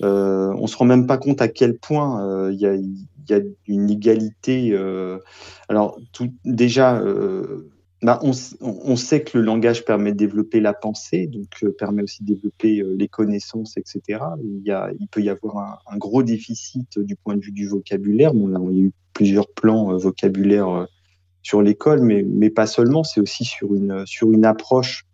on 0.00 0.62
ne 0.62 0.66
se 0.66 0.76
rend 0.78 0.86
même 0.86 1.06
pas 1.06 1.18
compte 1.18 1.42
à 1.42 1.48
quel 1.48 1.76
point 1.76 2.50
il 2.50 2.58
y, 2.58 2.64
a, 2.64 3.40
une 3.66 3.90
égalité. 3.90 4.74
alors 5.68 5.98
tout, 6.12 6.32
déjà, 6.46 7.02
bah, 8.04 8.20
on, 8.22 8.96
sait 8.96 9.22
que 9.22 9.38
le 9.38 9.44
langage 9.44 9.86
permet 9.86 10.12
de 10.12 10.18
développer 10.18 10.60
la 10.60 10.74
pensée, 10.74 11.26
donc 11.26 11.48
euh, 11.62 11.72
permet 11.72 12.02
aussi 12.02 12.22
de 12.22 12.34
développer 12.34 12.80
euh, 12.80 12.94
les 12.98 13.08
connaissances, 13.08 13.78
etc. 13.78 14.20
Il, 14.42 14.60
y 14.62 14.72
a, 14.72 14.90
il 15.00 15.08
peut 15.08 15.22
y 15.22 15.30
avoir 15.30 15.82
un, 15.90 15.96
gros 15.96 16.22
déficit 16.22 16.98
du 16.98 17.16
point 17.16 17.34
de 17.34 17.40
vue 17.40 17.52
du 17.52 17.66
vocabulaire. 17.66 18.34
Bon, 18.34 18.46
là, 18.46 18.60
il 18.70 18.76
y 18.76 18.80
a 18.82 18.84
eu 18.84 18.92
plusieurs 19.14 19.48
plans 19.48 19.90
euh, 19.90 19.96
vocabulaires 19.96 20.86
sur 21.42 21.62
l'école, 21.62 22.02
mais, 22.02 22.22
mais 22.22 22.50
pas 22.50 22.66
seulement. 22.66 23.04
C'est 23.04 23.22
aussi 23.22 23.46
sur 23.46 23.74
une, 23.74 24.04
sur 24.04 24.30
une 24.32 24.44
approche 24.44 25.06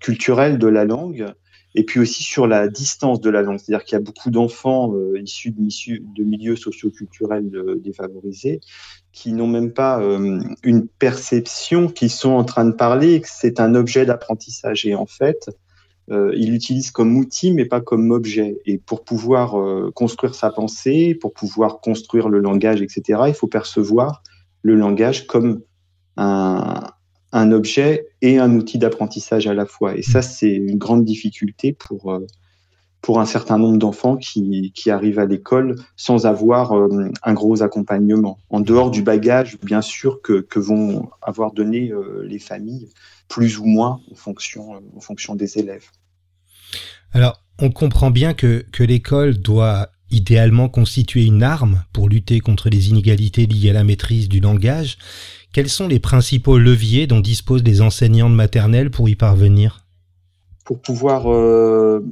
culturelle 0.00 0.58
de 0.58 0.66
la 0.66 0.84
langue 0.84 1.32
et 1.74 1.84
puis 1.84 2.00
aussi 2.00 2.22
sur 2.22 2.46
la 2.46 2.68
distance 2.68 3.20
de 3.20 3.30
la 3.30 3.42
langue. 3.42 3.58
C'est-à-dire 3.58 3.84
qu'il 3.84 3.94
y 3.94 4.00
a 4.00 4.02
beaucoup 4.02 4.30
d'enfants 4.30 4.92
euh, 4.94 5.20
issus, 5.20 5.52
de, 5.52 6.24
milieux 6.24 6.56
socioculturels 6.56 7.50
défavorisés 7.82 8.60
qui 9.12 9.32
n'ont 9.32 9.46
même 9.46 9.72
pas 9.72 10.00
euh, 10.00 10.40
une 10.62 10.86
perception 10.86 11.88
qu'ils 11.88 12.10
sont 12.10 12.30
en 12.30 12.44
train 12.44 12.64
de 12.64 12.72
parler, 12.72 13.20
que 13.20 13.28
c'est 13.30 13.60
un 13.60 13.74
objet 13.74 14.06
d'apprentissage. 14.06 14.86
Et 14.86 14.94
en 14.94 15.06
fait, 15.06 15.50
euh, 16.10 16.32
ils 16.36 16.52
l'utilisent 16.52 16.90
comme 16.90 17.16
outil, 17.16 17.52
mais 17.52 17.64
pas 17.64 17.80
comme 17.80 18.10
objet. 18.10 18.58
Et 18.66 18.78
pour 18.78 19.04
pouvoir 19.04 19.58
euh, 19.58 19.90
construire 19.94 20.34
sa 20.34 20.50
pensée, 20.50 21.14
pour 21.14 21.32
pouvoir 21.32 21.80
construire 21.80 22.28
le 22.28 22.38
langage, 22.38 22.82
etc., 22.82 23.22
il 23.28 23.34
faut 23.34 23.48
percevoir 23.48 24.22
le 24.62 24.74
langage 24.74 25.26
comme 25.26 25.62
un, 26.16 26.80
un 27.32 27.52
objet 27.52 28.08
et 28.22 28.38
un 28.38 28.54
outil 28.54 28.78
d'apprentissage 28.78 29.46
à 29.46 29.54
la 29.54 29.66
fois. 29.66 29.96
Et 29.96 30.02
ça, 30.02 30.22
c'est 30.22 30.52
une 30.52 30.78
grande 30.78 31.04
difficulté 31.04 31.72
pour, 31.72 32.12
euh, 32.12 32.26
pour 33.00 33.20
un 33.20 33.26
certain 33.26 33.58
nombre 33.58 33.78
d'enfants 33.78 34.16
qui, 34.16 34.72
qui, 34.74 34.90
arrivent 34.90 35.18
à 35.18 35.26
l'école 35.26 35.76
sans 35.96 36.26
avoir 36.26 36.76
euh, 36.76 37.08
un 37.22 37.34
gros 37.34 37.62
accompagnement. 37.62 38.38
En 38.50 38.60
dehors 38.60 38.90
du 38.90 39.02
bagage, 39.02 39.58
bien 39.60 39.82
sûr, 39.82 40.20
que, 40.22 40.44
vont 40.56 41.10
avoir 41.22 41.52
donné 41.52 41.90
euh, 41.90 42.24
les 42.26 42.38
familles, 42.38 42.88
plus 43.28 43.58
ou 43.58 43.64
moins 43.64 44.00
en 44.10 44.14
fonction, 44.14 44.72
en 44.96 45.00
fonction 45.00 45.34
des 45.36 45.58
élèves. 45.58 45.86
Alors, 47.12 47.42
on 47.60 47.70
comprend 47.70 48.10
bien 48.10 48.34
que, 48.34 48.64
que 48.72 48.82
l'école 48.82 49.38
doit 49.38 49.90
idéalement 50.10 50.68
constituer 50.68 51.24
une 51.24 51.42
arme 51.42 51.82
pour 51.92 52.08
lutter 52.08 52.40
contre 52.40 52.68
les 52.68 52.90
inégalités 52.90 53.46
liées 53.46 53.70
à 53.70 53.74
la 53.74 53.84
maîtrise 53.84 54.28
du 54.28 54.40
langage. 54.40 54.98
Quels 55.52 55.68
sont 55.68 55.88
les 55.88 55.98
principaux 55.98 56.58
leviers 56.58 57.06
dont 57.06 57.20
disposent 57.20 57.64
les 57.64 57.80
enseignants 57.80 58.30
de 58.30 58.34
maternelle 58.34 58.90
pour 58.90 59.08
y 59.08 59.16
parvenir? 59.16 59.84
Pour 60.64 60.80
pouvoir 60.80 61.32
euh, 61.32 62.04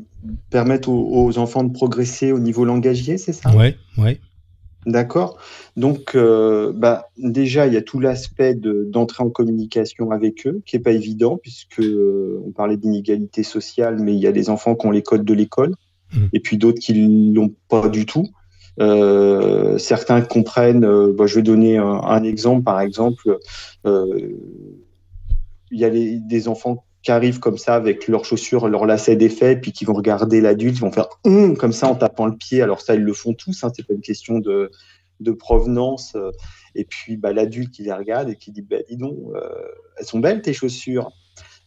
permettre 0.51 0.89
aux, 0.89 1.39
enfants 1.39 1.63
de 1.63 1.73
progresser 1.73 2.33
au 2.33 2.41
niveau 2.41 2.65
langagier, 2.65 3.19
c'est 3.19 3.33
ça? 3.33 3.51
Oui, 3.55 3.77
oui. 3.97 4.19
D'accord. 4.87 5.39
Donc, 5.77 6.15
euh, 6.15 6.73
bah, 6.75 7.09
déjà, 7.19 7.67
il 7.67 7.75
y 7.75 7.77
a 7.77 7.83
tout 7.83 8.01
l'aspect 8.01 8.55
d'entrer 8.55 9.23
en 9.23 9.31
communication 9.31 10.11
avec 10.11 10.47
eux, 10.47 10.63
qui 10.65 10.77
n'est 10.77 10.83
pas 10.83 10.93
évident, 10.93 11.37
puisque 11.37 11.81
euh, 11.81 12.43
on 12.47 12.53
parlait 12.53 12.77
d'inégalité 12.77 13.43
sociale, 13.43 13.99
mais 14.01 14.15
il 14.15 14.21
y 14.21 14.27
a 14.27 14.33
des 14.33 14.51
enfants 14.51 14.75
qui 14.75 14.87
ont 14.87 14.91
les 14.91 15.03
codes 15.03 15.25
de 15.25 15.35
l'école, 15.35 15.75
mmh. 16.13 16.27
et 16.33 16.41
puis 16.41 16.59
d'autres 16.59 16.81
qui 16.81 16.95
l'ont 17.33 17.55
pas 17.69 17.89
du 17.89 18.07
tout. 18.07 18.29
Euh, 18.81 19.77
certains 19.79 20.21
comprennent. 20.23 20.85
Euh, 20.85 21.13
bah, 21.13 21.27
je 21.27 21.37
vais 21.37 21.43
donner 21.43 21.79
un, 21.79 22.23
exemple, 22.23 22.63
par 22.65 22.81
exemple. 22.81 23.39
Euh, 23.87 24.31
il 25.71 25.79
y 25.79 25.85
a 25.85 25.91
des 25.91 26.49
enfants 26.49 26.85
qui 27.03 27.11
arrivent 27.11 27.41
comme 27.41 27.59
ça 27.59 27.75
avec 27.75 28.09
leurs 28.09 28.25
chaussures, 28.25 28.69
leur 28.69 28.87
lacet 28.87 29.17
défait, 29.17 29.57
puis 29.57 29.73
qui 29.73 29.85
vont 29.85 29.95
regarder 29.95 30.41
l'adulte, 30.41 30.77
ils 30.77 30.81
vont 30.81 30.93
faire 30.93 31.09
hum 31.25 31.57
comme 31.57 31.73
ça 31.73 31.89
en 31.89 31.95
tapant 31.95 32.27
le 32.27 32.37
pied. 32.37 32.63
Alors 32.63 32.81
ça, 32.81 32.95
ils 32.95 33.03
le 33.03 33.13
font 33.13 33.35
tous. 33.35 33.65
Hein, 33.65 33.71
c'est 33.75 33.87
pas 33.87 33.95
une 33.95 34.01
question 34.01 34.39
de, 34.39 34.71
de 35.21 35.33
provenance. 35.33 36.17
Et 36.75 36.85
puis 36.85 37.17
bah, 37.17 37.33
l'adulte 37.33 37.71
qui 37.71 37.83
les 37.83 37.93
regarde 37.93 38.31
et 38.31 38.37
qui 38.37 38.51
dit 38.51 38.63
bah, 38.63 38.79
dis 38.89 38.97
donc, 38.97 39.17
elles 39.99 40.07
sont 40.07 40.21
belles 40.21 40.43
tes 40.43 40.53
chaussures. 40.53 41.11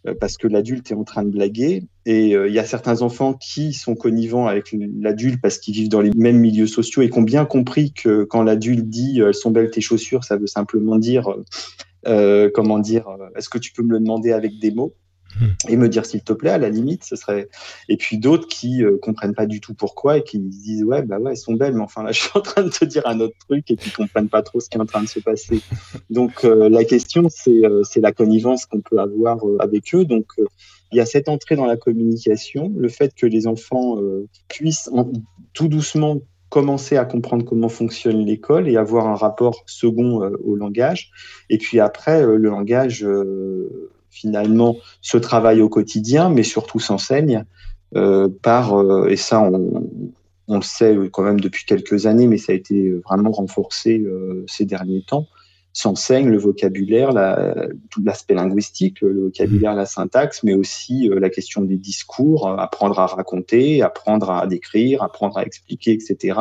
Euh, 0.07 0.15
parce 0.19 0.37
que 0.37 0.47
l'adulte 0.47 0.89
est 0.91 0.95
en 0.95 1.03
train 1.03 1.23
de 1.23 1.29
blaguer. 1.29 1.83
Et 2.07 2.35
euh, 2.35 2.47
il 2.47 2.53
y 2.53 2.59
a 2.59 2.65
certains 2.65 3.03
enfants 3.03 3.33
qui 3.33 3.73
sont 3.73 3.93
connivants 3.93 4.47
avec 4.47 4.75
l'adulte 4.99 5.39
parce 5.39 5.59
qu'ils 5.59 5.75
vivent 5.75 5.89
dans 5.89 6.01
les 6.01 6.11
mêmes 6.15 6.39
milieux 6.39 6.65
sociaux 6.65 7.03
et 7.03 7.09
qui 7.09 7.19
ont 7.19 7.23
bien 7.23 7.45
compris 7.45 7.93
que 7.93 8.23
quand 8.23 8.41
l'adulte 8.41 8.89
dit 8.89 9.21
euh, 9.21 9.27
elles 9.27 9.35
sont 9.35 9.51
belles 9.51 9.69
tes 9.69 9.81
chaussures, 9.81 10.23
ça 10.23 10.37
veut 10.37 10.47
simplement 10.47 10.97
dire 10.97 11.35
comment 12.55 12.79
dire 12.79 13.05
est-ce 13.35 13.47
que 13.47 13.59
tu 13.59 13.71
peux 13.73 13.83
me 13.83 13.91
le 13.91 13.99
demander 13.99 14.31
avec 14.31 14.57
des 14.57 14.71
mots? 14.71 14.95
Et 15.67 15.77
me 15.77 15.89
dire 15.89 16.05
s'il 16.05 16.21
te 16.23 16.33
plaît, 16.33 16.51
à 16.51 16.57
la 16.57 16.69
limite, 16.69 17.03
ce 17.03 17.15
serait. 17.15 17.49
Et 17.89 17.97
puis 17.97 18.17
d'autres 18.17 18.47
qui 18.47 18.83
euh, 18.83 18.97
comprennent 19.01 19.33
pas 19.33 19.45
du 19.45 19.61
tout 19.61 19.73
pourquoi 19.73 20.17
et 20.17 20.23
qui 20.23 20.39
disent 20.39 20.83
ouais 20.83 21.01
bah 21.01 21.19
ouais 21.19 21.31
elles 21.31 21.37
sont 21.37 21.53
belles, 21.53 21.73
mais 21.73 21.81
enfin 21.81 22.03
là 22.03 22.11
je 22.11 22.21
suis 22.21 22.29
en 22.33 22.41
train 22.41 22.63
de 22.63 22.69
te 22.69 22.85
dire 22.85 23.03
un 23.05 23.19
autre 23.19 23.35
truc 23.47 23.69
et 23.69 23.75
qui 23.75 23.91
comprennent 23.91 24.29
pas 24.29 24.41
trop 24.41 24.59
ce 24.59 24.69
qui 24.69 24.77
est 24.77 24.81
en 24.81 24.85
train 24.85 25.01
de 25.01 25.07
se 25.07 25.19
passer. 25.19 25.61
Donc 26.09 26.43
euh, 26.43 26.69
la 26.69 26.83
question 26.83 27.27
c'est 27.29 27.65
euh, 27.65 27.83
c'est 27.83 28.01
la 28.01 28.11
connivence 28.11 28.65
qu'on 28.65 28.81
peut 28.81 28.99
avoir 28.99 29.39
avec 29.59 29.93
eux. 29.93 30.05
Donc 30.05 30.33
il 30.91 30.97
y 30.97 30.99
a 30.99 31.05
cette 31.05 31.29
entrée 31.29 31.55
dans 31.55 31.65
la 31.65 31.77
communication, 31.77 32.71
le 32.75 32.89
fait 32.89 33.13
que 33.15 33.25
les 33.25 33.47
enfants 33.47 33.97
puissent 34.49 34.89
tout 35.53 35.69
doucement 35.69 36.17
commencer 36.49 36.97
à 36.97 37.05
comprendre 37.05 37.45
comment 37.45 37.69
fonctionne 37.69 38.25
l'école 38.25 38.67
et 38.67 38.75
avoir 38.75 39.07
un 39.07 39.15
rapport 39.15 39.63
second 39.67 40.19
au 40.43 40.55
langage. 40.57 41.11
Et 41.49 41.57
puis 41.57 41.79
après, 41.79 42.25
le 42.25 42.35
langage 42.35 43.05
finalement 44.11 44.77
se 45.01 45.17
travaille 45.17 45.61
au 45.61 45.69
quotidien, 45.69 46.29
mais 46.29 46.43
surtout 46.43 46.79
s'enseigne 46.79 47.45
euh, 47.95 48.29
par, 48.41 48.79
euh, 48.79 49.07
et 49.07 49.15
ça 49.15 49.41
on, 49.41 49.89
on, 50.47 50.55
le 50.55 50.61
sait 50.61 50.95
quand 51.11 51.23
même 51.23 51.39
depuis 51.39 51.65
quelques 51.65 52.05
années, 52.05 52.27
mais 52.27 52.37
ça 52.37 52.51
a 52.51 52.55
été 52.55 52.91
vraiment 53.05 53.31
renforcé 53.31 53.99
euh, 53.99 54.45
ces 54.47 54.65
derniers 54.65 55.01
temps, 55.01 55.27
s'enseigne 55.73 56.27
le 56.27 56.37
vocabulaire, 56.37 57.13
la, 57.13 57.67
tout 57.89 58.03
l'aspect 58.03 58.33
linguistique, 58.33 59.01
le 59.01 59.23
vocabulaire, 59.23 59.73
la 59.73 59.85
syntaxe, 59.85 60.43
mais 60.43 60.53
aussi 60.53 61.09
la 61.09 61.29
question 61.29 61.61
des 61.61 61.77
discours, 61.77 62.47
apprendre 62.59 62.99
à 62.99 63.07
raconter, 63.07 63.81
apprendre 63.81 64.29
à 64.31 64.45
décrire, 64.47 65.01
apprendre 65.01 65.37
à 65.37 65.45
expliquer, 65.45 65.93
etc 65.93 66.35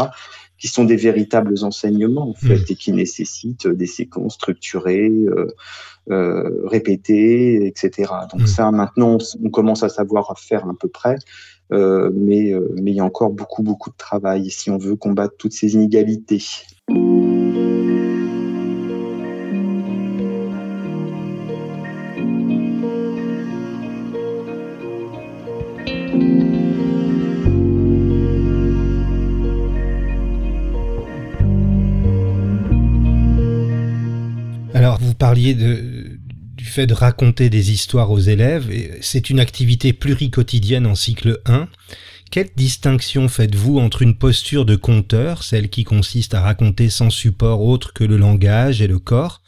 qui 0.61 0.69
sont 0.69 0.85
des 0.85 0.97
véritables 0.97 1.55
enseignements 1.65 2.29
en 2.29 2.35
fait 2.35 2.59
mmh. 2.59 2.65
et 2.69 2.75
qui 2.77 2.93
nécessitent 2.93 3.67
des 3.67 3.87
séquences 3.87 4.35
structurées, 4.35 5.11
euh, 5.11 5.49
euh, 6.11 6.67
répétées, 6.67 7.67
etc. 7.67 8.13
Donc 8.31 8.43
mmh. 8.43 8.47
ça, 8.47 8.71
maintenant, 8.71 9.17
on, 9.43 9.51
commence 9.51 9.83
à 9.83 9.89
savoir 9.89 10.39
faire 10.39 10.69
à 10.69 10.75
peu 10.79 10.89
près, 10.89 11.17
euh, 11.73 12.11
mais 12.15 12.53
euh, 12.53 12.75
mais 12.81 12.91
il 12.91 12.97
y 12.97 13.01
a 13.01 13.05
encore 13.05 13.31
beaucoup 13.31 13.63
beaucoup 13.63 13.91
de 13.91 13.97
travail 13.97 14.51
si 14.51 14.71
on 14.71 14.77
veut 14.77 14.97
combattre 14.97 15.35
toutes 15.39 15.53
ces 15.53 15.75
inégalités. 15.75 16.43
Parliez 35.21 35.55
du 35.55 36.65
fait 36.65 36.87
de 36.87 36.95
raconter 36.95 37.51
des 37.51 37.71
histoires 37.73 38.11
aux 38.11 38.19
élèves. 38.19 38.73
C'est 39.03 39.29
une 39.29 39.39
activité 39.39 39.93
pluricotidienne 39.93 40.87
en 40.87 40.95
cycle 40.95 41.41
1. 41.45 41.69
Quelle 42.31 42.49
distinction 42.57 43.29
faites-vous 43.29 43.79
entre 43.79 44.01
une 44.03 44.17
posture 44.17 44.65
de 44.65 44.77
conteur, 44.77 45.43
celle 45.43 45.69
qui 45.69 45.85
consiste 45.85 46.33
à 46.33 46.41
raconter 46.41 46.89
sans 46.89 47.11
support 47.11 47.61
autre 47.61 47.93
que 47.93 48.05
le 48.05 48.17
langage 48.17 48.81
et 48.81 48.87
le 48.87 48.99
corps, 48.99 49.43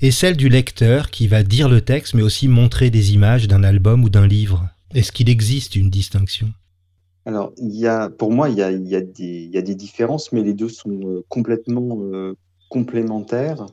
et 0.00 0.10
celle 0.10 0.36
du 0.36 0.48
lecteur 0.48 1.10
qui 1.10 1.28
va 1.28 1.42
dire 1.44 1.68
le 1.68 1.82
texte 1.82 2.14
mais 2.14 2.22
aussi 2.22 2.48
montrer 2.48 2.90
des 2.90 3.14
images 3.14 3.46
d'un 3.46 3.62
album 3.62 4.02
ou 4.02 4.10
d'un 4.10 4.26
livre? 4.26 4.68
Est-ce 4.92 5.12
qu'il 5.12 5.28
existe 5.28 5.76
une 5.76 5.90
distinction? 5.90 6.48
Alors, 7.26 7.52
pour 8.18 8.32
moi, 8.32 8.48
il 8.48 8.56
y 8.56 8.62
a, 8.62 8.72
il 8.72 8.88
y 8.88 8.96
a, 8.96 9.00
des, 9.00 9.44
il 9.44 9.50
y 9.50 9.58
a 9.58 9.62
des 9.62 9.74
différences, 9.74 10.32
mais 10.32 10.42
les 10.42 10.54
deux 10.54 10.68
sont 10.68 10.98
euh, 11.04 11.24
complètement 11.28 11.98
euh, 12.00 12.34
complémentaires. 12.70 13.66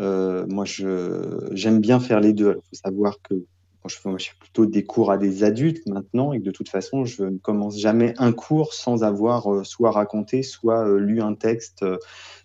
Euh, 0.00 0.46
moi, 0.48 0.64
j'aime 0.64 1.80
bien 1.80 2.00
faire 2.00 2.20
les 2.20 2.32
deux. 2.32 2.50
Il 2.56 2.68
faut 2.68 2.82
savoir 2.84 3.16
que 3.22 3.34
je, 3.88 3.96
fais, 3.96 4.10
je 4.18 4.26
fais 4.26 4.36
plutôt 4.38 4.66
des 4.66 4.84
cours 4.84 5.10
à 5.10 5.18
des 5.18 5.44
adultes 5.44 5.86
maintenant 5.86 6.32
et 6.32 6.40
que 6.40 6.44
de 6.44 6.50
toute 6.50 6.68
façon, 6.68 7.04
je 7.04 7.24
ne 7.24 7.38
commence 7.38 7.78
jamais 7.78 8.14
un 8.18 8.32
cours 8.32 8.74
sans 8.74 9.04
avoir 9.04 9.52
euh, 9.52 9.64
soit 9.64 9.90
raconté, 9.90 10.42
soit 10.42 10.86
euh, 10.86 10.98
lu 10.98 11.20
un 11.20 11.34
texte 11.34 11.84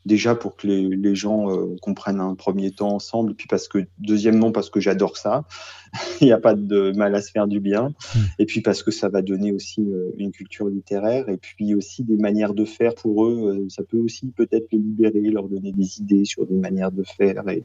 déjà 0.05 0.35
pour 0.35 0.55
que 0.55 0.67
les, 0.67 0.89
les 0.89 1.15
gens 1.15 1.49
euh, 1.49 1.75
comprennent 1.81 2.19
un 2.19 2.35
premier 2.35 2.71
temps 2.71 2.93
ensemble, 2.95 3.31
et 3.31 3.35
puis 3.35 3.47
parce 3.47 3.67
que 3.67 3.79
deuxièmement 3.99 4.51
parce 4.51 4.69
que 4.69 4.79
j'adore 4.79 5.17
ça, 5.17 5.45
il 6.21 6.25
n'y 6.25 6.33
a 6.33 6.39
pas 6.39 6.55
de 6.55 6.91
mal 6.91 7.15
à 7.15 7.21
se 7.21 7.31
faire 7.31 7.47
du 7.47 7.59
bien, 7.59 7.89
mmh. 7.89 8.19
et 8.39 8.45
puis 8.45 8.61
parce 8.61 8.83
que 8.83 8.91
ça 8.91 9.09
va 9.09 9.21
donner 9.21 9.51
aussi 9.51 9.81
euh, 9.81 10.11
une 10.17 10.31
culture 10.31 10.67
littéraire, 10.67 11.29
et 11.29 11.37
puis 11.37 11.73
aussi 11.75 12.03
des 12.03 12.17
manières 12.17 12.53
de 12.53 12.65
faire 12.65 12.95
pour 12.95 13.25
eux, 13.25 13.61
euh, 13.63 13.69
ça 13.69 13.83
peut 13.83 13.99
aussi 13.99 14.27
peut-être 14.31 14.67
les 14.71 14.79
libérer, 14.79 15.21
leur 15.21 15.47
donner 15.47 15.71
des 15.71 15.99
idées 15.99 16.25
sur 16.25 16.45
des 16.45 16.57
manières 16.57 16.91
de 16.91 17.03
faire, 17.03 17.47
et, 17.49 17.63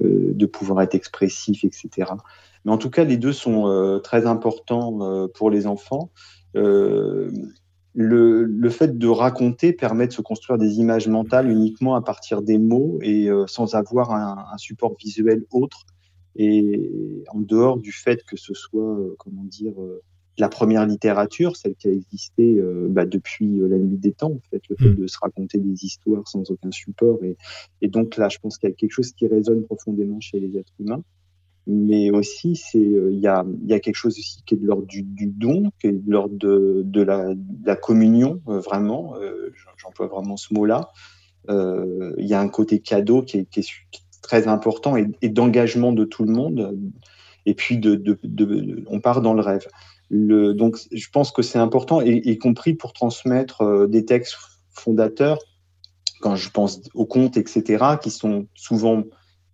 de 0.00 0.46
pouvoir 0.46 0.82
être 0.82 0.94
expressif, 0.94 1.64
etc. 1.64 2.12
Mais 2.64 2.72
en 2.72 2.78
tout 2.78 2.90
cas, 2.90 3.04
les 3.04 3.16
deux 3.16 3.32
sont 3.32 4.00
très 4.02 4.26
importants 4.26 5.28
pour 5.34 5.50
les 5.50 5.66
enfants. 5.66 6.10
Le, 6.54 7.30
fait 8.70 8.98
de 8.98 9.08
raconter 9.08 9.72
permet 9.72 10.06
de 10.06 10.12
se 10.12 10.20
construire 10.20 10.58
des 10.58 10.80
images 10.80 11.08
mentales 11.08 11.50
uniquement 11.50 11.94
à 11.94 12.02
partir 12.02 12.42
des 12.42 12.58
mots 12.58 12.98
et 13.02 13.30
sans 13.46 13.74
avoir 13.74 14.12
un, 14.12 14.58
support 14.58 14.94
visuel 14.98 15.44
autre 15.50 15.86
et 16.34 17.24
en 17.28 17.40
dehors 17.40 17.78
du 17.78 17.92
fait 17.92 18.22
que 18.24 18.36
ce 18.36 18.52
soit, 18.52 18.98
comment 19.18 19.44
dire, 19.44 19.72
la 20.38 20.48
première 20.48 20.86
littérature, 20.86 21.56
celle 21.56 21.74
qui 21.74 21.88
a 21.88 21.92
existé 21.92 22.56
euh, 22.58 22.86
bah, 22.90 23.06
depuis 23.06 23.60
euh, 23.60 23.68
la 23.68 23.78
nuit 23.78 23.96
des 23.96 24.12
temps, 24.12 24.32
en 24.32 24.40
fait, 24.50 24.62
le 24.68 24.76
fait 24.76 24.90
mm. 24.90 24.96
de 24.96 25.06
se 25.06 25.18
raconter 25.20 25.58
des 25.58 25.84
histoires 25.84 26.26
sans 26.28 26.50
aucun 26.50 26.70
support. 26.70 27.22
Et, 27.24 27.36
et 27.80 27.88
donc 27.88 28.16
là, 28.16 28.28
je 28.28 28.38
pense 28.38 28.58
qu'il 28.58 28.68
y 28.68 28.72
a 28.72 28.74
quelque 28.74 28.92
chose 28.92 29.12
qui 29.12 29.26
résonne 29.26 29.64
profondément 29.64 30.20
chez 30.20 30.38
les 30.38 30.58
êtres 30.58 30.72
humains. 30.78 31.02
Mais 31.68 32.10
aussi, 32.10 32.54
c'est 32.54 32.78
euh, 32.78 33.10
il 33.10 33.18
y, 33.18 33.26
a, 33.26 33.44
y 33.64 33.72
a 33.72 33.80
quelque 33.80 33.96
chose 33.96 34.16
aussi 34.18 34.42
qui 34.44 34.54
est 34.54 34.58
de 34.58 34.66
l'ordre 34.66 34.86
du, 34.86 35.02
du, 35.02 35.26
don, 35.26 35.70
qui 35.80 35.88
est 35.88 35.92
de 35.92 36.10
l'ordre 36.10 36.36
de, 36.36 36.82
de, 36.84 37.02
la, 37.02 37.34
de 37.34 37.66
la 37.66 37.76
communion, 37.76 38.40
vraiment. 38.46 39.14
J'emploie 39.76 40.06
vraiment 40.06 40.36
ce 40.36 40.54
mot-là. 40.54 40.92
Il 41.48 42.26
y 42.26 42.34
a 42.34 42.40
un 42.40 42.48
côté 42.48 42.78
cadeau 42.78 43.22
qui 43.22 43.38
est, 43.38 43.44
qui 43.46 43.60
est, 43.60 43.68
très 44.22 44.48
important 44.48 44.96
et, 44.96 45.06
et 45.22 45.28
d'engagement 45.28 45.92
de 45.92 46.04
tout 46.04 46.24
le 46.24 46.32
monde. 46.32 46.76
Et 47.46 47.54
puis, 47.54 47.78
de, 47.78 47.94
de, 47.94 48.18
de, 48.24 48.84
on 48.88 49.00
part 49.00 49.20
dans 49.22 49.34
le 49.34 49.40
rêve. 49.40 49.66
Le, 50.08 50.54
donc, 50.54 50.78
je 50.92 51.08
pense 51.10 51.32
que 51.32 51.42
c'est 51.42 51.58
important, 51.58 52.00
y, 52.00 52.20
y, 52.24 52.38
compris 52.38 52.74
pour 52.74 52.92
transmettre 52.92 53.62
euh, 53.62 53.86
des 53.86 54.04
textes 54.04 54.36
fondateurs, 54.70 55.38
quand 56.20 56.36
je 56.36 56.50
pense 56.50 56.80
aux 56.94 57.06
contes, 57.06 57.36
etc., 57.36 57.84
qui 58.00 58.10
sont 58.10 58.46
souvent 58.54 59.04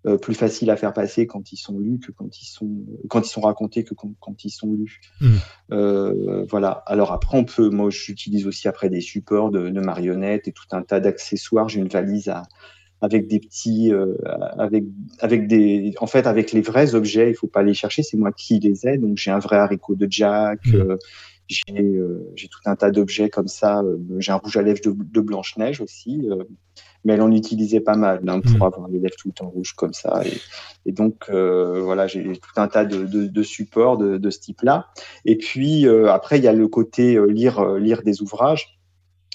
euh, 0.04 0.18
plus 0.18 0.35
faciles 0.35 0.71
à 0.71 0.76
faire 0.76 0.92
passer 0.92 1.28
quand 1.28 1.52
ils 1.52 1.56
sont 1.56 1.78
lus 1.78 2.00
que 2.00 2.11
quand 2.11 2.40
ils 2.40 2.44
sont, 2.44 2.68
quand 3.09 3.21
ils 3.21 3.30
sont 3.30 3.42
racontés 3.42 3.85
que 3.85 3.94
quand, 3.94 4.12
quand 4.18 4.44
ils 4.44 4.50
sont 4.50 4.73
lus. 4.73 5.00
Mmh. 5.21 5.37
Euh, 5.71 6.44
voilà. 6.50 6.82
Alors 6.87 7.12
après, 7.12 7.38
on 7.38 7.44
peut, 7.44 7.71
moi, 7.71 7.88
j'utilise 7.88 8.47
aussi 8.49 8.66
après 8.66 8.88
des 8.90 9.00
supports 9.00 9.50
de, 9.50 9.68
de 9.68 9.80
marionnettes 9.80 10.49
et 10.49 10.52
tout 10.52 10.66
un 10.73 10.82
tas 10.82 10.99
d'accessoires. 10.99 11.68
J'ai 11.68 11.78
une 11.78 11.88
valise 11.88 12.28
à, 12.28 12.42
avec 13.02 13.26
des 13.26 13.40
petits, 13.40 13.92
euh, 13.92 14.14
avec, 14.56 14.85
avec 15.18 15.49
des, 15.49 15.92
en 15.99 16.06
fait, 16.06 16.26
avec 16.26 16.52
les 16.52 16.62
vrais 16.62 16.94
objets, 16.94 17.30
il 17.30 17.35
faut 17.35 17.49
pas 17.49 17.64
les 17.64 17.75
chercher, 17.75 18.04
c'est 18.04 18.16
moi 18.16 18.30
qui 18.30 18.61
les 18.61 18.87
ai. 18.87 18.97
Donc 18.97 19.16
j'ai 19.16 19.32
un 19.32 19.40
vrai 19.40 19.56
haricot 19.56 19.97
de 19.97 20.06
Jack, 20.09 20.64
mmh. 20.66 20.75
euh, 20.76 20.97
euh, 21.71 22.32
j'ai 22.37 22.49
tout 22.49 22.61
un 22.64 22.76
tas 22.76 22.92
d'objets 22.92 23.28
comme 23.28 23.49
ça. 23.49 23.82
j'ai 24.18 24.30
un 24.30 24.37
rouge 24.37 24.56
à 24.56 24.62
lèvres 24.62 24.80
de, 24.85 24.94
de 24.97 25.21
Blanche 25.21 25.56
Neige 25.56 25.80
aussi, 25.80 26.28
mais 27.04 27.14
elle 27.14 27.23
en 27.23 27.32
utilisait 27.32 27.80
pas 27.80 27.97
mal 27.97 28.23
hein, 28.28 28.40
pour 28.40 28.52
mmh. 28.52 28.62
avoir 28.62 28.88
les 28.88 29.00
lèvres 29.00 29.16
tout 29.18 29.28
le 29.28 29.35
temps 29.35 29.50
rouges 29.50 29.75
comme 29.75 29.92
ça. 29.92 30.23
Et, 30.25 30.38
et 30.88 30.92
donc 30.92 31.28
voilà, 31.28 32.06
j'ai 32.06 32.23
tout 32.23 32.61
un 32.61 32.68
tas 32.68 32.85
de, 32.85 33.04
de, 33.04 33.26
de 33.26 33.42
supports 33.42 33.99
de, 33.99 34.16
de, 34.16 34.30
ce 34.30 34.38
type-là. 34.38 34.87
Et 35.25 35.37
puis 35.37 35.88
après, 35.88 36.38
il 36.38 36.44
y 36.44 36.49
a 36.49 36.52
le 36.52 36.68
côté 36.68 37.18
lire, 37.28 37.75
lire 37.75 38.04
des 38.04 38.23
ouvrages 38.23 38.78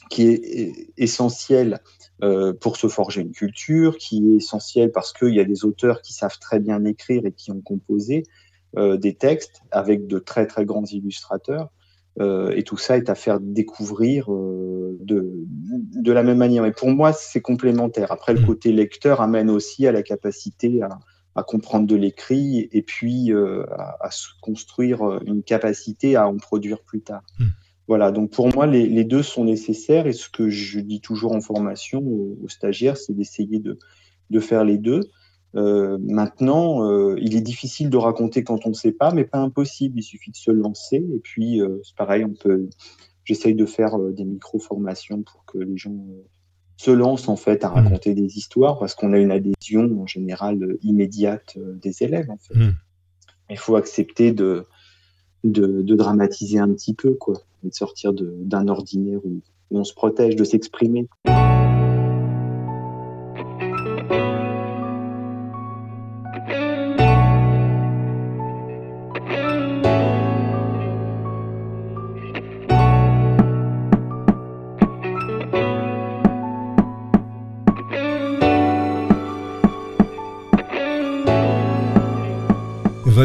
qui 0.10 0.30
est 0.30 0.74
essentiel 0.98 1.82
euh, 2.24 2.52
pour 2.52 2.78
se 2.78 2.88
forger 2.88 3.22
une 3.22 3.32
culture, 3.32 3.98
qui 3.98 4.28
est 4.28 4.38
essentielle 4.38 4.92
parce 4.92 5.14
qu'il 5.14 5.36
y 5.36 5.40
a 5.40 5.44
des 5.44 5.66
auteurs 5.66 6.02
qui 6.02 6.14
savent 6.14 6.40
très 6.40 6.60
bien 6.60 6.84
écrire 6.84 7.28
et 7.28 7.32
qui 7.32 7.52
ont 7.52 7.62
composé 7.62 8.24
euh, 8.76 8.98
des 8.98 9.14
textes 9.14 9.62
avec 9.70 10.08
de 10.08 10.18
très 10.18 10.48
très 10.48 10.66
grands 10.66 10.86
illustrateurs. 10.86 11.70
Euh, 12.20 12.50
et 12.56 12.64
tout 12.64 12.78
ça 12.78 12.98
est 12.98 13.12
à 13.12 13.16
faire 13.16 13.40
découvrir 13.40 14.32
de, 14.32 15.32
de 15.46 16.12
la 16.12 16.24
même 16.24 16.40
manière. 16.40 16.66
Et 16.66 16.72
pour 16.72 16.90
moi, 16.90 17.14
c'est 17.14 17.42
complémentaire. 17.42 18.12
Après, 18.12 18.34
le 18.34 18.42
mmh. 18.42 18.48
côté 18.48 18.72
lecteur 18.72 19.22
amène 19.22 19.52
aussi 19.52 19.86
à 19.86 19.92
la 19.92 20.02
capacité 20.02 20.82
à, 20.82 20.98
à 21.36 21.44
comprendre 21.44 21.86
de 21.86 21.96
l'écrit 21.96 22.68
et 22.72 22.82
puis 22.82 23.32
à, 23.32 23.98
à, 24.00 24.10
se 24.10 24.30
construire 24.42 25.20
une 25.28 25.44
capacité 25.44 26.16
à 26.16 26.28
en 26.28 26.38
produire 26.38 26.82
plus 26.82 27.02
tard. 27.02 27.22
Voilà, 27.88 28.12
donc 28.12 28.32
pour 28.32 28.54
moi, 28.54 28.68
les, 28.68 28.88
les, 28.88 29.06
deux 29.06 29.24
sont 29.24 29.46
nécessaires 29.46 30.08
et 30.08 30.14
ce 30.14 30.30
que 30.30 30.50
je 30.50 30.80
dis 30.80 31.00
toujours 31.00 31.34
en 31.34 31.40
formation 31.40 32.00
aux, 32.00 32.38
aux 32.44 32.50
stagiaires, 32.50 32.98
c'est 32.98 33.14
d'essayer 33.14 33.60
de, 33.60 33.80
de, 34.30 34.40
faire 34.40 34.66
les 34.66 34.78
deux. 34.78 35.00
Euh, 35.56 35.98
maintenant, 36.02 36.84
euh, 36.84 37.16
il 37.22 37.36
est 37.36 37.42
difficile 37.42 37.90
de 37.90 37.98
raconter 37.98 38.44
quand 38.44 38.66
on 38.66 38.70
ne 38.70 38.74
sait 38.76 38.92
pas, 38.92 39.14
mais 39.14 39.24
pas 39.24 39.40
impossible. 39.40 40.00
Il 40.00 40.04
suffit 40.04 40.32
de 40.32 40.36
se 40.36 40.52
lancer 40.52 40.98
et 40.98 41.20
puis 41.24 41.62
euh, 41.62 41.80
c'est 41.84 41.96
pareil, 41.96 42.26
on 42.26 42.34
peut. 42.34 42.68
J'essaye 43.28 43.56
de 43.56 43.66
faire 43.66 44.00
euh, 44.00 44.14
des 44.14 44.24
micro-formations 44.24 45.22
pour 45.22 45.44
que 45.44 45.58
les 45.58 45.76
gens 45.76 45.92
euh, 45.92 46.24
se 46.78 46.92
lancent 46.92 47.28
en 47.28 47.36
fait 47.36 47.66
à 47.66 47.70
mmh. 47.70 47.74
raconter 47.74 48.12
mmh. 48.12 48.16
des 48.16 48.38
histoires 48.38 48.80
parce 48.80 48.96
qu'on 48.96 49.12
a 49.12 49.18
une 49.18 49.32
adhésion 49.32 50.02
en 50.02 50.08
général 50.08 50.64
euh, 50.64 50.80
immédiate 50.82 51.58
des 51.58 52.04
élèves. 52.04 52.30
En 52.30 52.38
fait. 52.38 52.56
Mmh. 52.56 52.72
Il 53.50 53.58
faut 53.58 53.76
accepter 53.76 54.32
de, 54.32 54.66
de, 55.44 55.82
de, 55.82 55.96
dramatiser 55.96 56.60
un 56.60 56.72
petit 56.74 56.94
peu, 56.94 57.16
quoi 57.16 57.42
de 57.64 57.74
sortir 57.74 58.14
d'un 58.14 58.68
ordinaire 58.68 59.20
où, 59.24 59.42
où 59.72 59.80
on 59.80 59.84
se 59.84 59.94
protège 59.94 60.36
de 60.36 60.44
s'exprimer. 60.44 61.08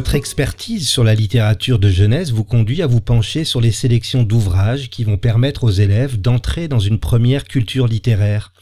Votre 0.03 0.17
expertise 0.17 0.89
sur 0.89 1.05
la 1.05 1.15
littérature 1.15 1.79
de 1.79 1.89
jeunesse 1.89 2.33
vous 2.33 2.43
conduit 2.43 2.83
à 2.83 2.89
vous 2.89 3.01
pencher 3.01 3.45
sur 3.45 3.61
les 3.61 3.71
sélections 3.71 4.25
d'ouvrages 4.25 4.91
qui 4.91 5.05
vont 5.05 5.17
permettre 5.17 5.63
aux 5.63 5.71
élèves 5.71 6.21
d'entrer 6.21 6.67
dans 6.67 6.81
une 6.81 6.99
première 6.99 7.45
culture 7.45 7.87
littéraire. 7.87 8.53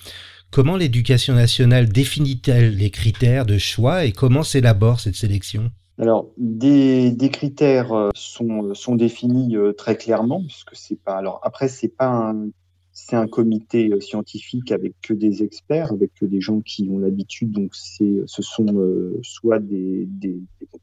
Comment 0.50 0.76
l'éducation 0.76 1.32
nationale 1.32 1.88
définit-elle 1.88 2.76
les 2.76 2.90
critères 2.90 3.46
de 3.46 3.56
choix 3.56 4.04
et 4.04 4.12
comment 4.12 4.42
s'élabore 4.42 5.00
cette 5.00 5.14
sélection? 5.14 5.70
Alors, 5.98 6.26
des, 6.36 7.10
des 7.10 7.30
critères 7.30 7.94
euh, 7.94 8.10
sont, 8.14 8.74
sont, 8.74 8.94
définis 8.94 9.56
euh, 9.56 9.72
très 9.72 9.96
clairement, 9.96 10.42
puisque 10.46 10.74
c'est 10.76 11.00
pas. 11.02 11.16
Alors 11.16 11.40
après, 11.42 11.68
c'est 11.68 11.96
pas 11.96 12.08
un 12.08 12.50
c'est 12.92 13.16
un 13.16 13.28
comité 13.28 13.90
euh, 13.92 14.00
scientifique 14.00 14.72
avec 14.72 14.94
que 15.00 15.14
des 15.14 15.42
experts, 15.42 15.92
avec 15.92 16.12
que 16.14 16.24
des 16.26 16.40
gens 16.40 16.60
qui 16.60 16.88
ont 16.90 16.98
l'habitude. 16.98 17.52
Donc, 17.52 17.74
ce 17.74 18.24
sont 18.26 18.66
euh, 18.74 19.18
soit 19.22 19.60
des, 19.60 20.08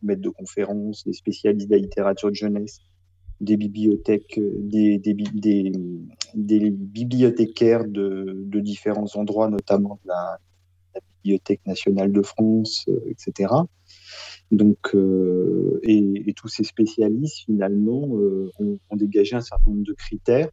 maîtres 0.02 0.22
de 0.22 0.30
conférences, 0.30 1.04
des 1.06 1.14
spécialistes 1.14 1.68
de 1.68 1.76
la 1.76 1.82
littérature 1.82 2.30
de 2.30 2.36
jeunesse, 2.36 2.80
des 3.42 3.58
bibliothèques, 3.58 4.38
euh, 4.38 4.54
des, 4.58 5.00
bibliothécaires 6.34 7.86
de, 7.86 8.60
différents 8.62 9.16
endroits, 9.16 9.50
notamment 9.50 10.00
de 10.04 10.10
la, 10.10 10.40
Bibliothèque 11.24 11.66
nationale 11.66 12.12
de 12.14 12.22
France, 12.22 12.86
etc. 13.08 13.54
Donc, 14.50 14.96
et, 15.84 16.34
tous 16.38 16.48
ces 16.48 16.64
spécialistes, 16.64 17.44
finalement, 17.46 18.08
ont 18.60 18.96
dégagé 18.96 19.36
un 19.36 19.42
certain 19.42 19.72
nombre 19.72 19.84
de 19.84 19.92
critères 19.92 20.48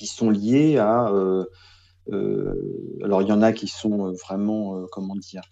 qui 0.00 0.06
sont 0.06 0.30
liés 0.30 0.78
à. 0.78 1.10
Euh, 1.10 1.44
euh, 2.10 2.54
alors, 3.04 3.20
il 3.20 3.28
y 3.28 3.32
en 3.32 3.42
a 3.42 3.52
qui 3.52 3.66
sont 3.66 4.06
euh, 4.06 4.12
vraiment, 4.12 4.86
comment 4.90 5.14
dire, 5.14 5.42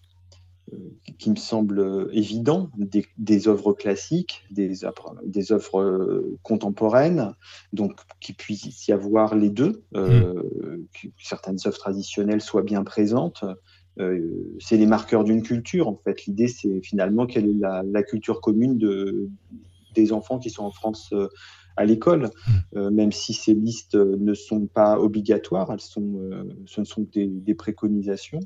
qui 1.19 1.31
me 1.31 1.37
semblent 1.37 2.09
évidents, 2.13 2.71
des, 2.77 3.07
des 3.19 3.47
œuvres 3.47 3.75
classiques, 3.75 4.45
des, 4.51 4.73
des 5.25 5.53
œuvres 5.53 6.25
contemporaines, 6.43 7.35
donc 7.75 8.01
qu'il 8.21 8.37
puisse 8.37 8.87
y 8.89 8.93
avoir 8.93 9.35
les 9.35 9.51
deux, 9.51 9.83
euh, 9.95 10.35
mmh. 10.35 10.85
que 10.95 11.09
certaines 11.23 11.59
œuvres 11.67 11.79
traditionnelles 11.79 12.43
soient 12.43 12.63
bien 12.63 12.85
présentes. 12.85 13.45
Euh, 13.99 14.57
c'est 14.61 14.77
les 14.77 14.87
marqueurs 14.87 15.25
d'une 15.25 15.43
culture, 15.43 15.89
en 15.89 15.97
fait. 15.97 16.27
L'idée, 16.27 16.49
c'est 16.49 16.81
finalement 16.83 17.27
quelle 17.27 17.49
est 17.49 17.59
la, 17.59 17.83
la, 17.83 18.03
culture 18.03 18.41
commune 18.41 18.77
de, 18.79 19.29
des 19.95 20.13
enfants 20.13 20.39
qui 20.39 20.51
sont 20.51 20.65
en 20.65 20.71
France 20.71 21.13
à 21.79 21.85
l'école, 21.85 22.25
mmh. 22.25 22.53
euh, 22.77 22.91
même 22.91 23.13
si 23.13 23.33
ces 23.33 23.55
listes 23.55 23.95
ne 23.95 24.35
sont 24.35 24.67
pas 24.67 24.99
obligatoires, 24.99 25.73
elles 25.73 25.81
sont, 25.81 26.21
euh, 26.21 26.45
ce 26.67 26.81
ne 26.81 26.85
sont 26.85 27.05
que 27.05 27.11
des, 27.13 27.27
des 27.29 27.55
préconisations. 27.55 28.41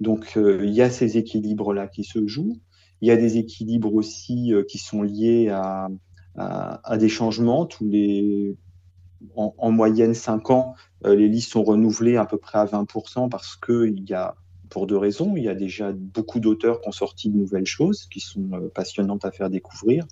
Donc 0.00 0.36
euh, 0.36 0.60
il 0.64 0.72
y 0.72 0.82
a 0.82 0.90
ces 0.90 1.16
équilibres-là 1.16 1.88
qui 1.88 2.04
se 2.04 2.26
jouent. 2.26 2.58
Il 3.00 3.08
y 3.08 3.10
a 3.10 3.16
des 3.16 3.38
équilibres 3.38 3.94
aussi 3.94 4.52
euh, 4.52 4.62
qui 4.62 4.78
sont 4.78 5.02
liés 5.02 5.48
à, 5.48 5.88
à, 6.36 6.92
à, 6.92 6.96
des 6.98 7.08
changements. 7.08 7.66
Tous 7.66 7.86
les, 7.88 8.56
en, 9.36 9.54
en 9.56 9.70
moyenne 9.70 10.14
5 10.14 10.50
ans, 10.50 10.74
euh, 11.06 11.14
les 11.14 11.28
listes 11.28 11.50
sont 11.50 11.64
renouvelées 11.64 12.16
à 12.16 12.26
peu 12.26 12.38
près 12.38 12.58
à 12.58 12.66
20% 12.66 13.28
parce 13.28 13.56
qu'il 13.56 14.04
y 14.08 14.14
a 14.14 14.34
pour 14.68 14.86
deux 14.86 14.98
raisons. 14.98 15.36
Il 15.36 15.44
y 15.44 15.48
a 15.48 15.54
déjà 15.54 15.92
beaucoup 15.92 16.40
d'auteurs 16.40 16.80
qui 16.80 16.88
ont 16.88 16.92
sorti 16.92 17.30
de 17.30 17.36
nouvelles 17.36 17.66
choses 17.66 18.06
qui 18.06 18.20
sont 18.20 18.70
passionnantes 18.74 19.24
à 19.24 19.30
faire 19.30 19.50
découvrir. 19.50 20.06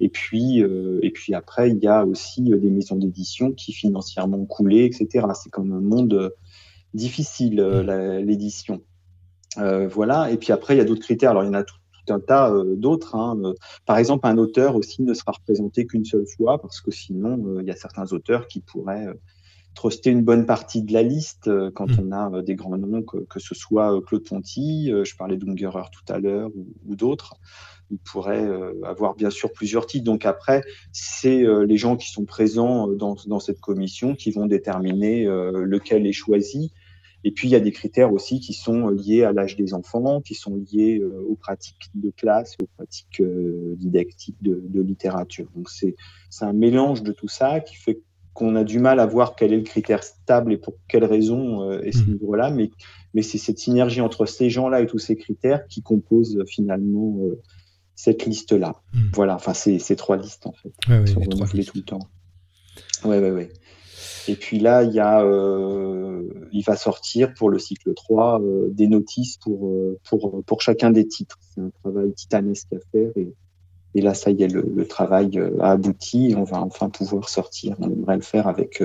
Et 0.00 0.08
puis, 0.08 0.62
euh, 0.62 1.00
et 1.02 1.10
puis 1.10 1.34
après, 1.34 1.70
il 1.70 1.78
y 1.78 1.88
a 1.88 2.04
aussi 2.04 2.52
euh, 2.52 2.58
des 2.58 2.70
maisons 2.70 2.96
d'édition 2.96 3.52
qui 3.52 3.72
financièrement 3.72 4.44
coulé, 4.44 4.84
etc. 4.84 5.26
C'est 5.34 5.50
comme 5.50 5.72
un 5.72 5.80
monde 5.80 6.14
euh, 6.14 6.30
difficile, 6.94 7.60
l'édition. 8.24 8.80
Euh, 9.58 9.88
voilà. 9.88 10.30
Et 10.30 10.36
puis 10.36 10.52
après, 10.52 10.74
il 10.74 10.78
y 10.78 10.80
a 10.80 10.84
d'autres 10.84 11.02
critères. 11.02 11.30
Alors, 11.30 11.42
il 11.42 11.46
y 11.46 11.50
en 11.50 11.54
a 11.54 11.64
tout, 11.64 11.76
un 12.08 12.20
tas 12.20 12.50
d'autres. 12.76 13.14
Hein. 13.16 13.54
Par 13.84 13.98
exemple, 13.98 14.26
un 14.26 14.38
auteur 14.38 14.76
aussi 14.76 15.02
ne 15.02 15.12
sera 15.12 15.32
représenté 15.32 15.86
qu'une 15.86 16.06
seule 16.06 16.24
fois 16.26 16.58
parce 16.58 16.80
que 16.80 16.90
sinon, 16.90 17.60
il 17.60 17.66
y 17.66 17.70
a 17.70 17.76
certains 17.76 18.10
auteurs 18.12 18.48
qui 18.48 18.60
pourraient 18.60 19.08
truster 19.74 20.08
une 20.08 20.22
bonne 20.22 20.46
partie 20.46 20.82
de 20.82 20.94
la 20.94 21.02
liste 21.02 21.50
quand 21.74 21.86
mmh. 21.86 22.00
on 22.00 22.12
a 22.12 22.42
des 22.42 22.54
grands 22.54 22.78
noms, 22.78 23.02
que, 23.02 23.38
ce 23.38 23.54
soit 23.54 24.00
Claude 24.06 24.24
Ponty, 24.24 24.90
je 25.04 25.16
parlais 25.16 25.36
d'Ungerer 25.36 25.90
tout 25.92 26.10
à 26.10 26.18
l'heure, 26.18 26.48
ou 26.86 26.96
d'autres 26.96 27.34
il 27.90 27.98
pourrait 27.98 28.44
euh, 28.44 28.72
avoir 28.84 29.14
bien 29.14 29.30
sûr 29.30 29.52
plusieurs 29.52 29.86
titres. 29.86 30.04
Donc 30.04 30.26
après, 30.26 30.62
c'est 30.92 31.42
euh, 31.42 31.64
les 31.64 31.76
gens 31.76 31.96
qui 31.96 32.10
sont 32.10 32.24
présents 32.24 32.90
euh, 32.90 32.94
dans, 32.94 33.16
dans, 33.26 33.40
cette 33.40 33.60
commission 33.60 34.14
qui 34.14 34.30
vont 34.30 34.46
déterminer 34.46 35.24
lequel 35.26 36.06
est 36.06 36.12
choisi. 36.12 36.72
Et 37.24 37.32
puis, 37.32 37.48
il 37.48 37.50
y 37.50 37.56
a 37.56 37.60
des 37.60 37.72
critères 37.72 38.12
aussi 38.12 38.38
qui 38.38 38.52
sont 38.52 38.88
liés 38.88 39.24
à 39.24 39.32
l'âge 39.32 39.56
des 39.56 39.74
enfants, 39.74 40.20
qui 40.20 40.34
sont 40.34 40.54
liés 40.70 41.02
aux 41.28 41.34
pratiques 41.34 41.90
de 41.94 42.10
classe, 42.10 42.56
aux 42.62 42.68
pratiques 42.76 43.20
didactiques 43.76 44.40
de, 44.40 44.62
de, 44.64 44.80
littérature. 44.80 45.48
Donc, 45.56 45.68
c'est 45.68 45.96
un 46.40 46.52
mélange 46.52 47.02
de 47.02 47.10
tout 47.10 47.26
ça 47.26 47.58
qui 47.58 47.74
fait 47.74 48.00
qu'on 48.34 48.54
a 48.54 48.62
du 48.62 48.78
mal 48.78 49.00
à 49.00 49.06
voir 49.06 49.34
quel 49.34 49.52
est 49.52 49.56
le 49.56 49.64
critère 49.64 50.04
stable 50.04 50.52
et 50.52 50.58
pour 50.58 50.74
quelle 50.86 51.04
raison 51.04 51.72
est 51.80 51.90
ce 51.90 52.04
mmh. 52.04 52.12
niveau-là. 52.12 52.50
Mais, 52.50 52.70
mais 53.14 53.22
c'est 53.22 53.38
cette 53.38 53.58
synergie 53.58 54.00
entre 54.00 54.24
ces 54.24 54.48
gens-là 54.48 54.80
et 54.80 54.86
tous 54.86 55.00
ces 55.00 55.16
critères 55.16 55.66
qui 55.66 55.82
composent 55.82 56.44
finalement 56.46 57.18
cette 57.98 58.26
liste-là. 58.26 58.76
Hmm. 58.92 59.08
Voilà, 59.12 59.34
enfin, 59.34 59.54
c'est 59.54 59.80
ces 59.80 59.96
trois 59.96 60.16
listes, 60.16 60.46
en 60.46 60.52
fait, 60.52 60.72
ouais, 60.88 61.04
sont 61.08 61.18
renouvelées 61.18 61.64
tout 61.64 61.78
le 61.78 61.82
temps. 61.82 61.98
Ouais, 63.04 63.18
ouais, 63.18 63.32
ouais. 63.32 63.52
Et 64.28 64.36
puis 64.36 64.60
là, 64.60 64.84
il, 64.84 64.92
y 64.92 65.00
a, 65.00 65.20
euh, 65.24 66.22
il 66.52 66.62
va 66.62 66.76
sortir 66.76 67.34
pour 67.34 67.50
le 67.50 67.58
cycle 67.58 67.92
3 67.92 68.40
euh, 68.40 68.68
des 68.70 68.86
notices 68.86 69.36
pour, 69.38 69.66
euh, 69.66 69.98
pour, 70.08 70.44
pour 70.44 70.62
chacun 70.62 70.92
des 70.92 71.08
titres. 71.08 71.40
C'est 71.52 71.60
un 71.60 71.70
travail 71.82 72.12
titanesque 72.12 72.72
à 72.72 72.78
faire. 72.92 73.10
Et, 73.16 73.34
et 73.96 74.00
là, 74.00 74.14
ça 74.14 74.30
y 74.30 74.44
est, 74.44 74.48
le, 74.48 74.86
travail 74.86 75.36
a 75.58 75.72
abouti. 75.72 76.34
on 76.36 76.44
va 76.44 76.62
enfin 76.62 76.90
pouvoir 76.90 77.28
sortir. 77.28 77.74
On 77.80 77.90
aimerait 77.90 78.16
le 78.16 78.22
faire 78.22 78.46
avec, 78.46 78.80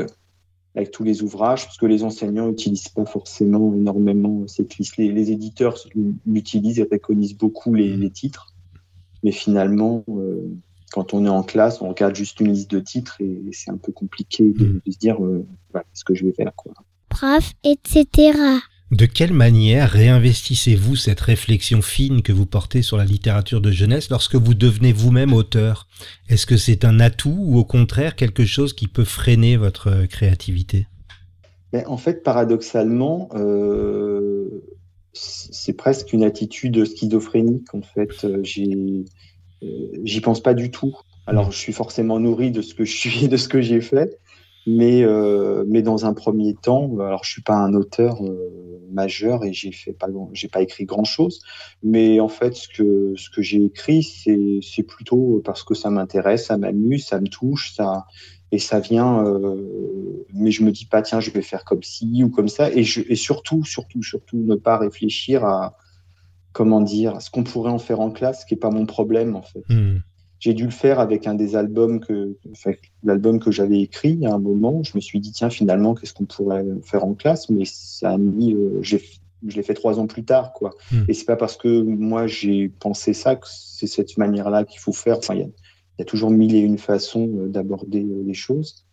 avec 0.73 0.89
tous 0.89 1.03
les 1.03 1.21
ouvrages, 1.21 1.65
parce 1.65 1.77
que 1.77 1.85
les 1.85 2.03
enseignants 2.03 2.47
n'utilisent 2.47 2.89
pas 2.89 3.05
forcément 3.05 3.75
énormément 3.75 4.47
cette 4.47 4.75
liste. 4.79 4.97
Les, 4.97 5.11
les 5.11 5.31
éditeurs 5.31 5.77
l'utilisent 6.25 6.79
et 6.79 6.85
préconisent 6.85 7.37
beaucoup 7.37 7.75
les, 7.75 7.95
les 7.95 8.09
titres. 8.09 8.52
Mais 9.23 9.31
finalement, 9.31 10.03
euh, 10.09 10.47
quand 10.91 11.13
on 11.13 11.25
est 11.25 11.29
en 11.29 11.43
classe, 11.43 11.81
on 11.81 11.89
regarde 11.89 12.15
juste 12.15 12.39
une 12.39 12.53
liste 12.53 12.69
de 12.71 12.79
titres 12.79 13.17
et 13.19 13.39
c'est 13.51 13.71
un 13.71 13.77
peu 13.77 13.91
compliqué 13.91 14.51
de, 14.51 14.65
mm. 14.65 14.81
se 14.91 14.97
dire 14.97 15.23
euh, 15.23 15.45
voilà, 15.71 15.85
ce 15.93 16.03
que 16.03 16.13
je 16.13 16.25
vais 16.25 16.33
faire. 16.33 16.51
Quoi. 16.55 16.73
Prof, 17.09 17.53
etc. 17.63 18.37
De 18.91 19.07
quelle 19.07 19.33
manière 19.33 19.89
réinvestissez-vous 19.89 20.95
cette 20.95 21.21
réflexion 21.21 21.81
fine 21.81 22.21
que 22.21 22.31
vous 22.31 22.45
portez 22.45 22.83
sur 22.83 22.95
la 22.95 23.05
littérature 23.05 23.59
de 23.59 23.71
jeunesse 23.71 24.11
lorsque 24.11 24.35
vous 24.35 24.53
devenez 24.53 24.93
vous-même 24.93 25.33
auteur? 25.33 25.87
Est-ce 26.29 26.45
que 26.45 26.57
c'est 26.57 26.85
un 26.85 26.99
atout 26.99 27.35
ou 27.39 27.57
au 27.57 27.65
contraire 27.65 28.15
quelque 28.15 28.45
chose 28.45 28.73
qui 28.73 28.87
peut 28.87 29.03
freiner 29.03 29.57
votre 29.57 30.05
créativité? 30.05 30.85
Ben, 31.71 31.85
En 31.87 31.97
fait, 31.97 32.21
paradoxalement, 32.21 33.29
euh, 33.33 34.63
c'est 35.13 35.73
presque 35.73 36.11
une 36.13 36.23
attitude 36.23 36.85
schizophrénique 36.85 37.73
en 37.73 37.81
fait. 37.81 38.25
Euh, 38.25 38.43
euh, 39.63 39.87
j'y 40.03 40.21
pense 40.21 40.41
pas 40.41 40.53
du 40.53 40.71
tout. 40.71 40.95
Alors 41.27 41.51
je 41.51 41.57
suis 41.57 41.73
forcément 41.73 42.19
nourri 42.19 42.51
de 42.51 42.61
ce 42.61 42.73
que 42.73 42.83
je 42.83 42.95
suis, 42.95 43.27
de 43.29 43.37
ce 43.37 43.47
que 43.47 43.61
j'ai 43.61 43.79
fait, 43.79 44.19
mais 44.65 45.03
euh, 45.03 45.63
mais 45.67 45.81
dans 45.81 46.05
un 46.05 46.13
premier 46.13 46.55
temps, 46.55 46.97
alors 46.99 47.23
je 47.23 47.31
suis 47.31 47.43
pas 47.43 47.55
un 47.55 47.73
auteur 47.73 48.21
majeur 48.91 49.43
et 49.43 49.53
j'ai 49.53 49.71
fait 49.71 49.93
pas 49.93 50.07
j'ai 50.33 50.47
pas 50.47 50.61
écrit 50.61 50.85
grand 50.85 51.03
chose, 51.03 51.41
mais 51.83 52.19
en 52.19 52.27
fait 52.27 52.55
ce 52.55 52.67
que 52.67 53.13
ce 53.15 53.29
que 53.29 53.41
j'ai 53.41 53.63
écrit 53.63 54.03
c'est 54.03 54.59
c'est 54.61 54.83
plutôt 54.83 55.41
parce 55.45 55.63
que 55.63 55.75
ça 55.75 55.89
m'intéresse, 55.89 56.47
ça 56.47 56.57
m'amuse, 56.57 57.05
ça 57.05 57.21
me 57.21 57.27
touche, 57.27 57.73
ça 57.75 58.05
et 58.53 58.59
ça 58.59 58.79
vient, 58.79 59.25
euh, 59.25 60.25
mais 60.31 60.51
je 60.51 60.61
me 60.61 60.71
dis 60.71 60.85
pas, 60.85 61.01
tiens, 61.01 61.19
je 61.19 61.31
vais 61.31 61.41
faire 61.41 61.65
comme 61.65 61.81
ci 61.81 62.23
ou 62.23 62.29
comme 62.29 62.47
ça. 62.47 62.71
Et, 62.71 62.83
je, 62.83 63.01
et 63.09 63.15
surtout, 63.15 63.65
surtout, 63.65 64.03
surtout, 64.03 64.37
ne 64.37 64.53
pas 64.53 64.77
réfléchir 64.77 65.43
à, 65.43 65.75
comment 66.51 66.79
dire, 66.79 67.19
ce 67.19 67.31
qu'on 67.31 67.43
pourrait 67.43 67.71
en 67.71 67.79
faire 67.79 67.99
en 67.99 68.11
classe, 68.11 68.41
ce 68.41 68.45
qui 68.45 68.53
n'est 68.53 68.59
pas 68.59 68.69
mon 68.69 68.85
problème, 68.85 69.35
en 69.35 69.41
fait. 69.41 69.63
Hmm. 69.69 70.01
J'ai 70.37 70.53
dû 70.53 70.65
le 70.65 70.71
faire 70.71 70.99
avec 70.99 71.25
un 71.25 71.33
des 71.33 71.55
albums 71.55 71.99
que, 71.99 72.37
l'album 73.03 73.39
que 73.39 73.49
j'avais 73.49 73.81
écrit 73.81 74.23
à 74.27 74.35
un 74.35 74.39
moment. 74.39 74.83
Je 74.83 74.91
me 74.93 75.01
suis 75.01 75.19
dit, 75.19 75.31
tiens, 75.31 75.49
finalement, 75.49 75.95
qu'est-ce 75.95 76.13
qu'on 76.13 76.25
pourrait 76.25 76.63
faire 76.83 77.05
en 77.05 77.15
classe? 77.15 77.49
Mais 77.49 77.65
ça 77.65 78.11
a 78.11 78.17
mis, 78.19 78.53
euh, 78.53 78.83
je 78.83 78.97
l'ai 79.47 79.63
fait 79.63 79.73
trois 79.73 79.97
ans 79.97 80.05
plus 80.05 80.25
tard, 80.25 80.53
quoi. 80.53 80.75
Hmm. 80.91 81.05
Et 81.07 81.15
c'est 81.15 81.25
pas 81.25 81.37
parce 81.37 81.57
que 81.57 81.81
moi 81.81 82.27
j'ai 82.27 82.69
pensé 82.69 83.13
ça 83.13 83.35
que 83.35 83.47
c'est 83.49 83.87
cette 83.87 84.15
manière-là 84.19 84.63
qu'il 84.63 84.79
faut 84.79 84.93
faire. 84.93 85.17
Enfin, 85.17 85.33
il 85.33 85.39
y 85.39 85.43
a 85.43 85.47
il 85.97 86.01
y 86.01 86.03
a 86.03 86.05
toujours 86.05 86.31
mille 86.31 86.55
et 86.55 86.59
une 86.59 86.77
façons 86.77 87.29
euh, 87.37 87.47
d'aborder 87.47 88.03
euh, 88.03 88.23
les 88.25 88.33
choses. 88.33 88.85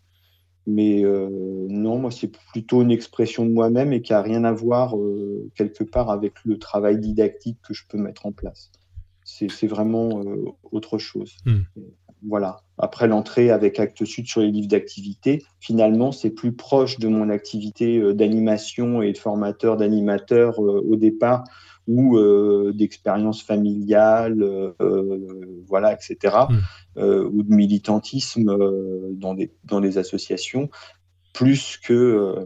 Mais 0.67 1.05
euh, 1.05 1.29
non, 1.69 1.99
moi, 1.99 2.11
c'est 2.11 2.31
plutôt 2.53 2.83
une 2.83 2.91
expression 2.91 3.47
de 3.47 3.51
moi-même 3.51 3.93
et 3.93 4.03
qui 4.03 4.13
n'a 4.13 4.21
rien 4.21 4.45
à 4.45 4.53
voir 4.53 4.95
quelque 5.55 5.83
part 5.83 6.11
avec 6.11 6.35
le 6.45 6.59
travail 6.59 6.99
didactique 6.99 7.57
que 7.67 7.73
je 7.73 7.85
peux 7.89 7.97
mettre 7.97 8.27
en 8.27 8.33
place. 8.33 8.71
C'est 9.25 9.67
vraiment 9.67 10.23
autre 10.71 10.99
chose. 10.99 11.37
Hmm. 11.47 11.61
Voilà. 12.29 12.61
Après 12.77 13.09
l'entrée 13.09 13.51
avec 13.51 13.81
Actes 13.81 14.05
Sud 14.05 14.27
sur 14.27 14.43
les 14.43 14.51
livres 14.51 14.69
d'activité, 14.69 15.43
finalement, 15.61 16.13
c'est 16.13 16.31
plus 16.31 16.53
proche 16.53 16.99
de 16.99 17.09
mon 17.09 17.31
activité 17.31 18.13
d'animation 18.13 19.01
et 19.01 19.13
de 19.13 19.19
formateur 19.19 19.79
d'animateur 19.79 20.59
au 20.59 20.97
départ 20.97 21.45
ou 21.91 22.17
euh, 22.17 22.73
d'expérience 22.73 23.43
familiale, 23.43 24.43
euh, 24.43 25.65
voilà, 25.67 25.93
etc., 25.93 26.37
mm. 26.49 26.57
euh, 26.99 27.29
ou 27.33 27.43
de 27.43 27.53
militantisme 27.53 28.57
dans, 29.15 29.35
des, 29.35 29.53
dans 29.65 29.83
associations, 29.83 30.71
plus 31.33 31.79
que 31.79 32.37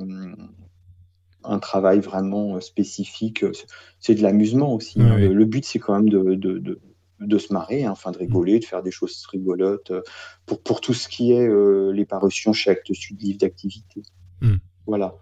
un 1.45 1.59
travail 1.59 2.01
vraiment 2.01 2.59
spécifique. 2.61 3.45
C'est 4.01 4.15
de 4.15 4.23
l'amusement 4.23 4.73
aussi. 4.73 5.03
Hein. 5.03 5.19
Le, 5.19 5.45
but, 5.45 5.67
c'est 5.67 5.79
quand 5.79 5.95
même 5.95 6.09
de, 6.09 6.35
de, 6.35 6.81
de, 7.21 7.39
se 7.39 7.53
marrer, 7.53 7.85
hein, 7.85 7.91
enfin 7.91 8.13
de 8.13 8.19
rigoler, 8.19 8.61
de 8.61 8.65
faire 8.65 8.83
des 8.83 8.91
choses 8.91 9.27
rigolotes, 9.31 9.93
pour, 10.47 10.63
pour 10.63 10.81
tout 10.81 10.95
ce 10.95 11.07
qui 11.07 11.33
est 11.33 11.47
les 11.93 12.07
parutions 12.07 12.55
chez 12.55 12.71
Actes 12.71 12.95
Sud, 12.95 13.21
livre 13.21 13.39
d'activité. 13.39 14.01
Mm. 14.41 14.55
Voilà. 14.87 15.17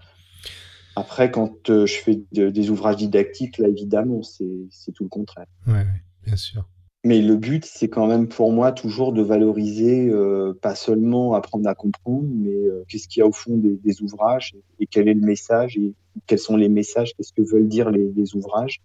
Après, 0.97 1.31
quand 1.31 1.71
euh, 1.71 1.87
je 1.87 1.95
fais 1.95 2.21
des 2.33 2.71
ouvrages 2.71 2.97
didactiques, 2.97 3.59
là, 3.59 3.69
évidemment, 3.69 4.23
c'est 4.23 4.93
tout 4.95 5.05
le 5.05 5.09
contraire. 5.09 5.47
Oui, 5.67 5.81
bien 6.25 6.37
sûr. 6.37 6.67
Mais 7.05 7.21
le 7.21 7.37
but, 7.37 7.65
c'est 7.65 7.89
quand 7.89 8.07
même 8.07 8.29
pour 8.29 8.53
moi 8.53 8.71
toujours 8.71 9.13
de 9.13 9.23
valoriser, 9.23 10.09
euh, 10.09 10.53
pas 10.61 10.77
seulement 10.77 11.35
apprendre 11.35 11.69
à 11.69 11.75
comprendre, 11.75 12.29
mais 12.33 12.55
euh, 12.55 12.85
qu'est-ce 12.87 13.09
qu'il 13.09 13.21
y 13.21 13.23
a 13.25 13.27
au 13.27 13.33
fond 13.33 13.57
des, 13.57 14.03
ouvrages 14.03 14.55
et 14.79 14.87
quel 14.87 15.09
est 15.09 15.15
le 15.15 15.27
message 15.27 15.77
et 15.77 15.95
quels 16.27 16.39
sont 16.39 16.57
les 16.57 16.69
messages, 16.69 17.13
qu'est-ce 17.17 17.33
que 17.33 17.43
veulent 17.43 17.67
dire 17.67 17.91
les, 17.91 18.37
ouvrages 18.37 18.81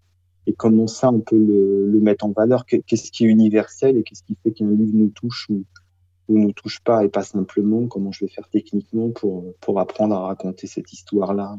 et 0.48 0.54
comment 0.54 0.88
ça 0.88 1.12
on 1.12 1.20
peut 1.20 1.38
le, 1.38 2.00
mettre 2.00 2.26
en 2.26 2.32
valeur, 2.32 2.66
qu'est-ce 2.66 3.12
qui 3.12 3.26
est 3.26 3.28
universel 3.28 3.98
et 3.98 4.04
qu'est-ce 4.04 4.24
qui 4.24 4.36
fait 4.42 4.52
qu'un 4.52 4.72
livre 4.72 4.94
nous 4.96 5.10
touche 5.10 5.48
ou, 5.50 5.64
ou 6.28 6.40
nous 6.40 6.54
touche 6.54 6.80
pas 6.80 7.06
et 7.06 7.10
pas 7.10 7.24
simplement 7.24 7.86
comment 7.86 8.12
je 8.12 8.26
vais 8.26 8.32
faire 8.32 8.50
techniquement 8.50 9.12
pour, 9.12 9.54
pour 9.62 9.80
apprendre 9.80 10.16
à 10.16 10.26
raconter 10.26 10.66
cette 10.66 10.92
histoire-là 10.92 11.56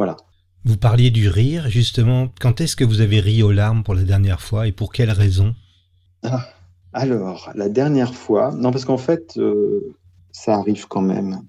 voilà. 0.00 0.16
Vous 0.64 0.78
parliez 0.78 1.10
du 1.10 1.28
rire, 1.28 1.68
justement. 1.68 2.28
Quand 2.40 2.62
est-ce 2.62 2.74
que 2.74 2.84
vous 2.84 3.02
avez 3.02 3.20
ri 3.20 3.42
aux 3.42 3.52
larmes 3.52 3.82
pour 3.82 3.92
la 3.92 4.02
dernière 4.02 4.40
fois 4.40 4.66
et 4.66 4.72
pour 4.72 4.94
quelle 4.94 5.10
raison? 5.10 5.54
Ah, 6.22 6.46
Alors, 6.94 7.50
la 7.54 7.68
dernière 7.68 8.14
fois, 8.14 8.50
non, 8.54 8.70
parce 8.70 8.86
qu'en 8.86 8.96
fait, 8.96 9.36
euh, 9.36 9.94
ça 10.32 10.54
arrive 10.54 10.88
quand 10.88 11.02
même. 11.02 11.42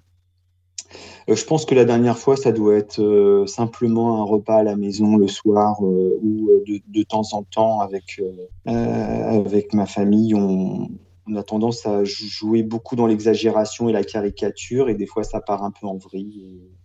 Euh, 1.30 1.36
je 1.38 1.46
pense 1.46 1.64
que 1.64 1.74
la 1.74 1.86
dernière 1.86 2.18
fois, 2.18 2.36
ça 2.36 2.52
doit 2.52 2.76
être 2.76 3.02
euh, 3.02 3.48
simplement 3.48 4.22
un 4.22 4.26
repas 4.26 4.58
à 4.58 4.64
la 4.64 4.76
maison 4.76 5.16
le 5.16 5.30
soir 5.30 5.82
ou 5.82 6.50
de, 6.68 7.04
temps 7.04 7.32
en 7.32 7.44
temps 7.44 7.80
avec, 7.80 8.22
avec 8.66 9.74
ma 9.74 9.86
famille. 9.86 10.36
On, 10.36 10.90
on, 11.26 11.36
a 11.38 11.44
tendance 11.44 11.86
à 11.86 12.04
jouer 12.04 12.64
beaucoup 12.64 12.98
dans 12.98 13.08
l'exagération 13.08 13.88
et 13.88 13.94
la 13.94 14.04
caricature 14.04 14.90
et 14.90 14.96
des 14.96 15.06
fois 15.06 15.24
ça 15.24 15.40
part 15.40 15.64
un 15.64 15.72
peu 15.72 15.88
en 15.88 15.96
vrille. 15.96 16.42
Et 16.44 16.81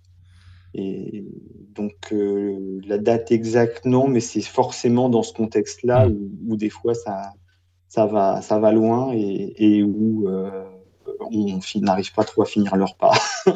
donc, 0.77 1.95
euh, 2.12 2.81
la 2.87 2.99
date 2.99 3.31
exacte, 3.31 3.85
non, 3.85 4.09
mais 4.09 4.21
c'est 4.21 4.43
forcément 4.43 5.09
dans 5.09 5.23
ce 5.23 5.33
contexte-là 5.33 6.09
mm. 6.09 6.17
où, 6.49 6.57
des 6.57 6.71
fois 6.71 6.95
ça, 6.95 7.33
ça, 7.89 8.07
va, 8.07 8.43
ça 8.43 8.59
va 8.59 8.73
loin 8.73 9.12
et, 9.15 9.83
où 9.83 10.29
euh, 10.29 10.65
on 11.21 11.61
n'arrive 11.81 12.12
pas 12.12 12.25
trop 12.25 12.43
à 12.43 12.47
finir 12.47 12.77
leur 12.77 12.97
pas. 12.97 13.12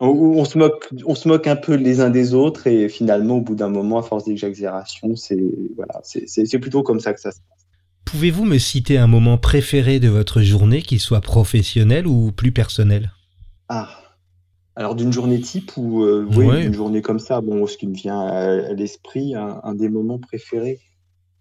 où 0.00 0.38
on 0.38 0.44
se, 0.44 0.58
moque, 0.58 0.88
on 1.06 1.14
se 1.14 1.28
moque 1.28 1.46
un 1.46 1.56
peu 1.56 1.74
les 1.74 2.00
uns 2.00 2.10
des 2.10 2.34
autres 2.34 2.66
et 2.66 2.88
finalement, 2.88 3.36
au 3.36 3.40
bout 3.40 3.54
d'un 3.54 3.70
moment, 3.70 3.98
à 3.98 4.02
force 4.02 4.24
d'exagération, 4.24 5.16
c'est 5.16 5.42
voilà, 5.76 6.00
c'est 6.02 6.58
plutôt 6.58 6.82
comme 6.82 7.00
ça 7.00 7.14
que 7.14 7.20
ça 7.20 7.30
se 7.30 7.38
passe. 7.38 7.66
Pouvez-vous 8.04 8.44
me 8.44 8.58
citer 8.58 8.98
un 8.98 9.06
moment 9.06 9.38
préféré 9.38 9.98
de 9.98 10.08
votre 10.08 10.42
journée, 10.42 10.82
qu'il 10.82 11.00
soit 11.00 11.20
professionnel 11.20 12.06
ou 12.06 12.32
plus 12.32 12.52
personnel? 12.52 13.12
Ah, 13.68 13.88
alors 14.76 14.94
d'une 14.94 15.12
journée 15.12 15.40
type 15.40 15.76
ou 15.76 16.02
euh, 16.02 16.26
oui, 16.34 16.66
une 16.66 16.74
journée 16.74 17.00
comme 17.00 17.20
ça, 17.20 17.40
bon, 17.40 17.66
ce 17.66 17.76
qui 17.76 17.86
me 17.86 17.94
vient 17.94 18.20
à, 18.20 18.72
l'esprit, 18.72 19.34
un, 19.34 19.74
des 19.74 19.88
moments 19.88 20.18
préférés. 20.18 20.80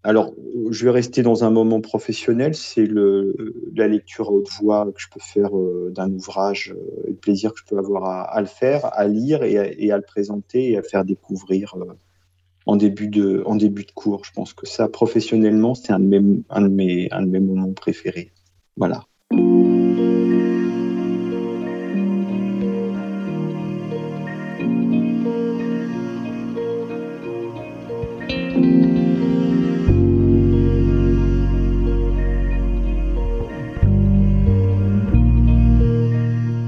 alors, 0.04 0.34
je 0.70 0.86
vais 0.86 0.92
rester 0.92 1.24
dans 1.24 1.44
un 1.44 1.50
moment 1.50 1.82
professionnel, 1.82 2.54
c'est 2.54 2.88
la 2.88 3.88
lecture 3.88 4.30
à 4.30 4.32
haute 4.32 4.50
voix 4.62 4.86
que 4.94 5.02
je 5.02 5.08
peux 5.10 5.20
faire 5.20 5.58
euh, 5.58 5.92
d'un 5.96 6.12
ouvrage 6.12 6.76
euh, 6.78 7.08
et 7.08 7.10
le 7.12 7.16
plaisir 7.16 7.54
que 7.54 7.60
je 7.60 7.66
peux 7.66 7.78
avoir 7.78 8.30
à, 8.32 8.40
le 8.40 8.48
faire, 8.48 8.86
à 8.94 9.08
lire 9.08 9.44
et 9.44 9.92
à, 9.92 9.98
le 9.98 10.04
présenter 10.04 10.72
et 10.72 10.78
à 10.78 10.84
faire 10.84 11.04
découvrir 11.04 11.76
en, 12.68 12.76
début 12.76 13.08
de, 13.08 13.42
en 13.48 13.56
début 13.56 13.84
de 13.84 13.92
cours. 13.92 14.26
Je 14.26 14.32
pense 14.32 14.54
que 14.54 14.68
ça, 14.68 14.88
professionnellement, 14.90 15.74
c'est 15.74 15.92
un, 15.92 16.00
de 16.00 16.06
mes, 16.06 16.44
un, 16.52 16.62
de 16.62 16.68
mes, 16.68 17.08
un 17.12 17.24
de 17.24 17.30
mes 17.30 17.40
moments 17.40 17.74
préférés. 17.74 18.32
Voilà. 18.78 19.06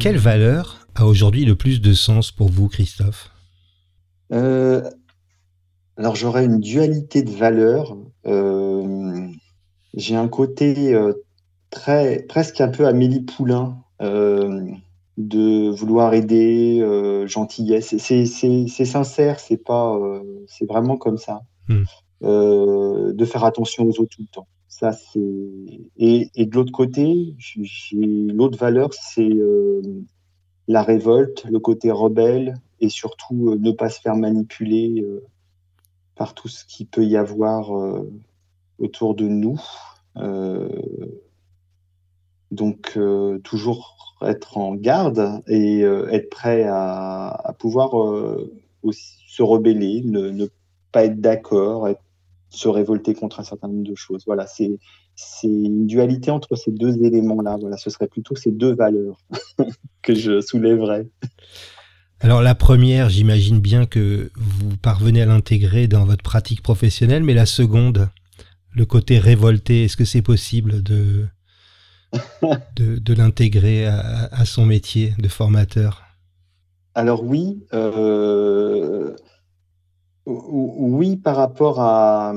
Quelle 0.06 0.18
valeur 0.20 0.86
a 0.94 1.08
aujourd'hui 1.08 1.46
le 1.46 1.56
plus 1.56 1.82
de 1.82 1.94
sens 1.94 2.32
pour 2.32 2.50
vous, 2.50 2.68
Christophe? 2.68 3.32
Euh, 4.32 4.88
Alors 5.98 6.16
j'aurais 6.16 6.46
une 6.46 6.60
dualité 6.60 7.24
de 7.24 7.32
valeurs. 7.32 7.98
Euh, 8.28 9.28
j'ai 9.96 10.16
un 10.16 10.28
côté 10.28 10.94
euh, 10.94 11.14
très 11.72 12.22
presque 12.30 12.62
un 12.62 12.68
peu 12.68 12.86
Amélie 12.86 13.24
Poulain 13.24 13.80
de 14.00 15.70
vouloir 15.72 16.14
aider, 16.14 16.86
gentillesse. 17.26 17.98
C'est 17.98 18.86
sincère, 18.86 19.40
c'est 19.40 19.58
pas, 19.58 20.00
c'est 20.46 20.70
vraiment 20.70 20.98
comme 20.98 21.18
ça. 21.18 21.42
Hmm. 21.68 21.86
de 22.22 23.26
faire 23.26 23.44
attention 23.44 23.86
aux 23.86 24.00
autres 24.00 24.16
tout 24.18 24.22
le 24.22 24.28
temps. 24.32 24.48
Ça, 24.78 24.92
c'est 24.92 25.22
et, 25.96 26.30
de 26.36 26.54
l'autre 26.54 26.74
côté, 26.74 27.38
l'autre 27.94 28.58
valeur, 28.58 28.90
c'est 28.94 29.22
euh, 29.22 29.82
la 30.68 30.84
révolte, 30.84 31.46
le 31.50 31.60
côté 31.60 31.92
rebelle 31.92 32.56
et 32.82 32.90
surtout 32.90 33.52
euh, 33.52 33.58
ne 33.58 33.72
pas 33.72 33.88
se 33.88 34.02
faire 34.02 34.18
manipuler 34.18 35.02
euh, 35.02 35.24
par 36.16 36.34
tout 36.34 36.50
ce 36.50 36.66
qui 36.66 36.84
peut 36.84 37.06
y 37.06 37.16
avoir 37.16 37.72
autour 38.78 39.16
de 39.16 39.30
nous. 39.30 39.62
donc 42.52 43.00
toujours 43.44 44.18
être 44.22 44.58
en 44.58 44.76
garde 44.76 45.42
et 45.48 45.82
être 45.82 46.30
prêt 46.30 46.66
à, 46.68 47.56
pouvoir 47.60 47.94
aussi 48.84 49.24
se 49.28 49.42
rebeller, 49.42 50.02
ne, 50.04 50.30
ne 50.30 50.48
pas 50.92 51.06
être 51.06 51.20
d'accord, 51.20 51.88
être 51.88 52.05
se 52.50 52.68
révolter 52.68 53.14
contre 53.14 53.40
un 53.40 53.44
certain 53.44 53.68
nombre 53.68 53.88
de 53.88 53.96
choses. 53.96 54.24
Voilà, 54.26 54.48
c'est 54.48 54.78
une 55.44 55.88
dualité 55.88 56.32
entre 56.32 56.56
ces 56.56 56.72
deux 56.72 57.04
éléments-là. 57.04 57.58
Voilà, 57.60 57.78
ce 57.78 57.90
serait 57.90 58.08
plutôt 58.08 58.36
ces 58.36 58.52
deux 58.52 58.74
valeurs 58.74 59.18
que 60.02 60.16
je 60.16 60.42
soulèverais. 60.42 61.08
Alors 62.22 62.42
la 62.42 62.56
première, 62.56 63.10
j'imagine 63.10 63.60
bien 63.60 63.86
que 63.86 64.32
vous 64.36 64.78
parvenez 64.78 65.22
à 65.22 65.26
l'intégrer 65.26 65.88
dans 65.88 66.06
votre 66.06 66.24
pratique 66.24 66.62
professionnelle, 66.62 67.24
mais 67.24 67.34
la 67.34 67.46
seconde, 67.46 68.10
le 68.74 68.86
côté 68.86 69.20
révolté, 69.20 69.84
est-ce 69.84 69.98
que 69.98 70.06
c'est 70.06 70.22
possible 70.22 70.82
de, 70.82 71.26
de, 72.76 73.14
l'intégrer 73.14 73.86
à, 73.86 74.46
son 74.46 74.66
métier 74.66 75.14
de 75.20 75.28
formateur? 75.28 76.04
Alors 76.94 77.24
oui, 77.24 77.66
euh, 77.74 79.14
oui, 80.26 81.18
par 81.18 81.36
rapport 81.36 81.80
à, 81.80 82.34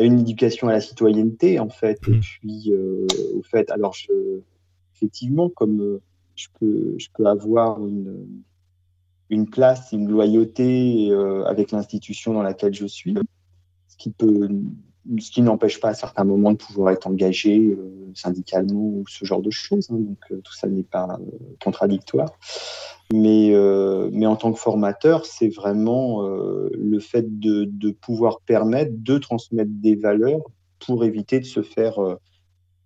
une 0.00 0.20
éducation 0.20 0.68
à 0.68 0.72
la 0.72 0.80
citoyenneté, 0.80 1.58
en 1.58 1.68
fait, 1.68 1.98
et 2.06 2.12
mmh. 2.12 2.20
puis 2.20 2.72
euh, 2.72 3.06
au 3.34 3.42
fait, 3.42 3.70
alors 3.70 3.94
effectivement, 4.94 5.48
comme 5.48 5.80
euh, 5.80 6.00
je 6.36 6.46
peux, 6.58 6.94
je 6.98 7.08
peux 7.12 7.26
avoir 7.26 7.84
une, 7.84 8.26
une 9.30 9.48
place, 9.48 9.90
une 9.92 10.08
loyauté 10.08 11.10
euh, 11.10 11.44
avec 11.44 11.72
l'institution 11.72 12.34
dans 12.34 12.42
laquelle 12.42 12.74
je 12.74 12.86
suis, 12.86 13.16
ce 13.88 13.96
qui 13.96 14.10
peut, 14.10 14.48
ce 15.18 15.30
qui 15.30 15.42
n'empêche 15.42 15.80
pas 15.80 15.88
à 15.88 15.94
certains 15.94 16.24
moments 16.24 16.52
de 16.52 16.56
pouvoir 16.56 16.92
être 16.92 17.06
engagé 17.06 17.76
syndicalement 18.14 18.80
ou 18.80 19.04
ce 19.08 19.24
genre 19.24 19.42
de 19.42 19.50
choses. 19.50 19.90
Hein, 19.90 19.98
donc 19.98 20.42
tout 20.42 20.52
ça 20.54 20.68
n'est 20.68 20.82
pas 20.82 21.18
contradictoire. 21.62 22.30
Mais, 23.12 23.54
euh, 23.54 24.08
mais 24.12 24.26
en 24.26 24.36
tant 24.36 24.52
que 24.52 24.58
formateur, 24.58 25.26
c'est 25.26 25.48
vraiment 25.48 26.24
euh, 26.24 26.70
le 26.72 26.98
fait 26.98 27.38
de, 27.38 27.64
de, 27.64 27.90
pouvoir 27.90 28.40
permettre 28.40 28.92
de 28.94 29.18
transmettre 29.18 29.70
des 29.70 29.96
valeurs 29.96 30.40
pour 30.78 31.04
éviter 31.04 31.38
de 31.38 31.44
se 31.44 31.62
faire 31.62 31.98
euh, 31.98 32.16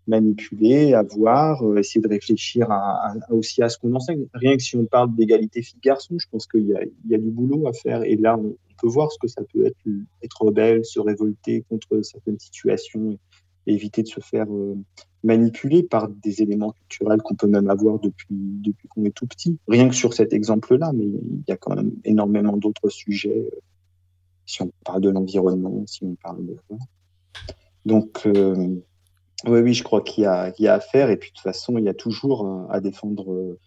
manipuler, 0.07 0.95
avoir, 0.95 1.63
essayer 1.79 2.01
de 2.01 2.09
réfléchir 2.09 2.69
aussi 3.31 3.63
à 3.63 3.69
ce 3.69 3.79
qu'on 3.79 3.95
enseigne. 3.95 4.27
Rien 4.35 4.57
que 4.57 4.63
si 4.63 4.77
on 4.77 4.85
parle 4.85 5.15
d'égalité 5.15 5.63
filles-garçons, 5.63 6.17
je 6.19 6.27
pense 6.31 6.47
qu'il 6.47 6.67
y, 6.67 7.15
a 7.15 7.19
du 7.19 7.31
boulot 7.31 7.67
à 7.67 7.73
faire. 7.73 8.03
Et 8.05 8.17
là, 8.17 8.37
on, 8.39 8.55
peut 8.79 8.89
voir 8.89 9.11
ce 9.11 9.19
que 9.19 9.27
ça 9.27 9.41
peut 9.55 9.65
être, 9.65 9.79
être 10.23 10.43
rebelle, 10.43 10.85
se 10.85 11.01
révolter 11.01 11.65
contre 11.71 12.03
certaines 12.03 12.39
situations 12.39 13.19
éviter 13.67 14.03
de 14.03 14.09
se 14.09 14.21
faire 14.21 14.47
euh, 14.51 14.77
manipuler 15.23 15.83
par 15.83 16.09
des 16.09 16.43
éléments 16.43 16.73
culturels 16.73 17.21
qu'on 17.23 17.35
peut 17.35 17.47
même 17.47 17.69
avoir 17.69 17.99
depuis, 17.99 18.75
qu'on 18.89 19.05
est 19.05 19.15
tout 19.15 19.27
petit. 19.27 19.59
Rien 19.69 19.89
que 19.89 19.95
sur 19.95 20.15
cet 20.15 20.33
exemple-là, 20.33 20.93
mais 20.95 21.05
il 21.05 21.43
y 21.49 21.53
a 21.53 21.57
quand 21.57 21.75
même 21.75 21.93
énormément 22.05 22.57
d'autres 22.57 22.89
sujets. 22.89 23.49
Euh, 23.53 23.61
si 24.47 24.63
on 24.63 24.71
parle 24.85 25.01
de 25.01 25.11
l'environnement, 25.11 25.85
si 25.87 26.05
on 26.05 26.15
parle 26.15 26.47
de... 26.47 26.57
Donc, 27.85 28.23
euh, 28.27 28.77
oui, 29.45 29.61
oui, 29.61 29.75
je 29.75 29.83
crois 29.83 30.01
qu'il 30.01 30.25
y, 30.25 30.27
a, 30.27 30.53
y 30.59 30.67
a 30.67 30.75
à 30.75 30.81
faire. 30.81 31.11
Et 31.11 31.17
puis, 31.17 31.31
de 31.31 31.35
toute 31.35 31.43
façon, 31.43 31.77
il 31.79 31.85
y 31.85 31.89
a 31.89 31.95
toujours 31.95 32.67
à 32.71 32.81
défendre 32.81 33.59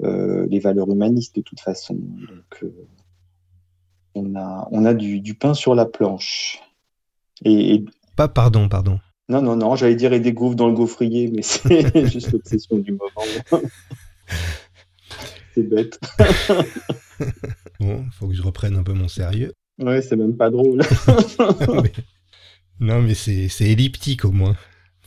les 0.00 0.60
valeurs 0.60 0.90
humanistes, 0.90 1.36
de 1.36 1.40
toute 1.42 1.60
façon. 1.60 1.94
Donc, 1.94 2.64
on 4.16 4.34
a, 4.34 4.68
on 4.70 4.84
a 4.84 4.94
du, 4.94 5.20
du, 5.20 5.34
pain 5.34 5.54
sur 5.54 5.74
la 5.74 5.84
planche. 5.84 6.60
Et, 7.44 7.84
Pas, 8.16 8.28
pardon, 8.28 8.68
pardon. 8.68 8.98
Non, 9.28 9.42
non, 9.42 9.56
non, 9.56 9.76
j'allais 9.76 9.96
dire 9.96 10.12
et 10.12 10.20
des 10.20 10.32
gaufres 10.32 10.54
dans 10.54 10.68
le 10.68 10.74
gaufrier, 10.74 11.30
mais 11.32 11.42
c'est 11.42 12.06
juste 12.10 12.32
l'obsession 12.32 12.78
du 12.78 12.92
moment. 12.92 13.10
c'est 15.54 15.64
bête. 15.64 16.00
bon, 17.80 18.04
faut 18.12 18.28
que 18.28 18.34
je 18.34 18.42
reprenne 18.42 18.76
un 18.76 18.82
peu 18.82 18.92
mon 18.92 19.08
sérieux. 19.08 19.52
Ouais, 19.78 20.00
c'est 20.00 20.16
même 20.16 20.36
pas 20.36 20.48
drôle. 20.48 20.82
non, 22.80 23.02
mais, 23.02 23.14
c'est 23.14 23.50
elliptique 23.60 24.24
au 24.24 24.30
moins. 24.30 24.56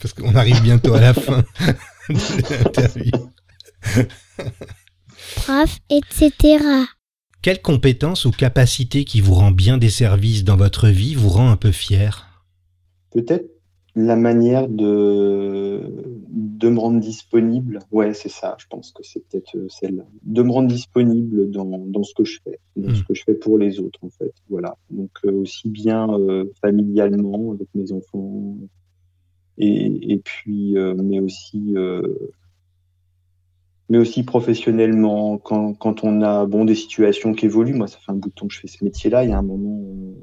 Parce 0.01 0.13
qu'on 0.13 0.35
arrive 0.35 0.61
bientôt 0.61 0.93
à 0.93 1.01
la 1.01 1.13
fin 1.13 1.43
de 2.09 2.63
l'interview. 2.63 3.11
Prof, 5.35 5.77
etc. 5.89 6.63
Quelle 7.41 7.61
compétence 7.61 8.25
ou 8.25 8.31
capacité 8.31 9.05
qui 9.05 9.21
vous 9.21 9.33
rend 9.33 9.51
bien 9.51 9.77
des 9.77 9.89
services 9.89 10.43
dans 10.43 10.57
votre 10.57 10.87
vie 10.87 11.15
vous 11.15 11.29
rend 11.29 11.49
un 11.49 11.57
peu 11.57 11.71
fier? 11.71 12.43
Peut-être 13.11 13.49
la 13.95 14.15
manière 14.15 14.67
de, 14.67 15.81
de 16.29 16.69
me 16.69 16.79
rendre 16.79 16.99
disponible, 16.99 17.79
ouais, 17.91 18.13
c'est 18.13 18.29
ça, 18.29 18.55
je 18.59 18.65
pense 18.69 18.91
que 18.91 19.03
c'est 19.03 19.25
peut-être 19.27 19.55
euh, 19.57 19.67
celle-là. 19.69 20.05
De 20.23 20.43
me 20.43 20.51
rendre 20.51 20.67
disponible 20.67 21.49
dans, 21.49 21.65
dans 21.65 22.03
ce 22.03 22.13
que 22.13 22.23
je 22.23 22.39
fais, 22.43 22.59
dans 22.75 22.93
ce 22.93 23.01
hmm. 23.01 23.05
que 23.05 23.13
je 23.13 23.23
fais 23.23 23.33
pour 23.33 23.57
les 23.57 23.79
autres, 23.79 23.99
en 24.03 24.09
fait. 24.09 24.33
Voilà. 24.49 24.77
Donc, 24.89 25.11
euh, 25.25 25.31
aussi 25.31 25.69
bien 25.69 26.09
euh, 26.09 26.45
familialement 26.61 27.51
avec 27.53 27.67
mes 27.73 27.91
enfants, 27.91 28.57
et, 29.59 30.13
et 30.13 30.17
puis, 30.17 30.75
mais 30.97 31.19
aussi. 31.19 31.75
mais 33.89 33.97
aussi 33.97 34.23
professionnellement, 34.23 35.37
quand, 35.37 35.73
quand, 35.73 36.03
on 36.03 36.21
a 36.21 36.45
bon, 36.45 36.65
des 36.65 36.75
situations 36.75 37.33
qui 37.33 37.45
évoluent, 37.45 37.73
moi 37.73 37.87
ça 37.87 37.97
fait 37.97 38.11
un 38.11 38.15
bout 38.15 38.29
de 38.29 38.33
temps 38.33 38.47
que 38.47 38.53
je 38.53 38.59
fais 38.59 38.67
ce 38.67 38.83
métier-là, 38.83 39.23
il 39.23 39.31
y 39.31 39.33
a 39.33 39.37
un 39.37 39.43
moment 39.43 39.79
où 39.81 40.15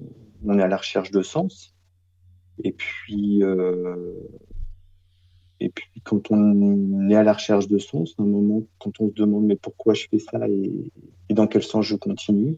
on 0.44 0.58
est 0.58 0.62
à 0.62 0.68
la 0.68 0.76
recherche 0.76 1.10
de 1.10 1.22
sens, 1.22 1.76
et 2.62 2.72
puis, 2.72 3.42
euh, 3.42 4.14
et 5.60 5.68
puis 5.68 6.00
quand 6.04 6.30
on 6.30 7.08
est 7.08 7.14
à 7.14 7.22
la 7.22 7.32
recherche 7.32 7.68
de 7.68 7.78
sens, 7.78 8.14
un 8.18 8.24
moment, 8.24 8.62
quand 8.78 8.92
on 9.00 9.08
se 9.08 9.14
demande 9.14 9.44
mais 9.44 9.56
pourquoi 9.56 9.94
je 9.94 10.06
fais 10.10 10.18
ça 10.18 10.48
et, 10.48 10.92
dans 11.30 11.46
quel 11.46 11.62
sens 11.62 11.84
je 11.84 11.96
continue, 11.96 12.56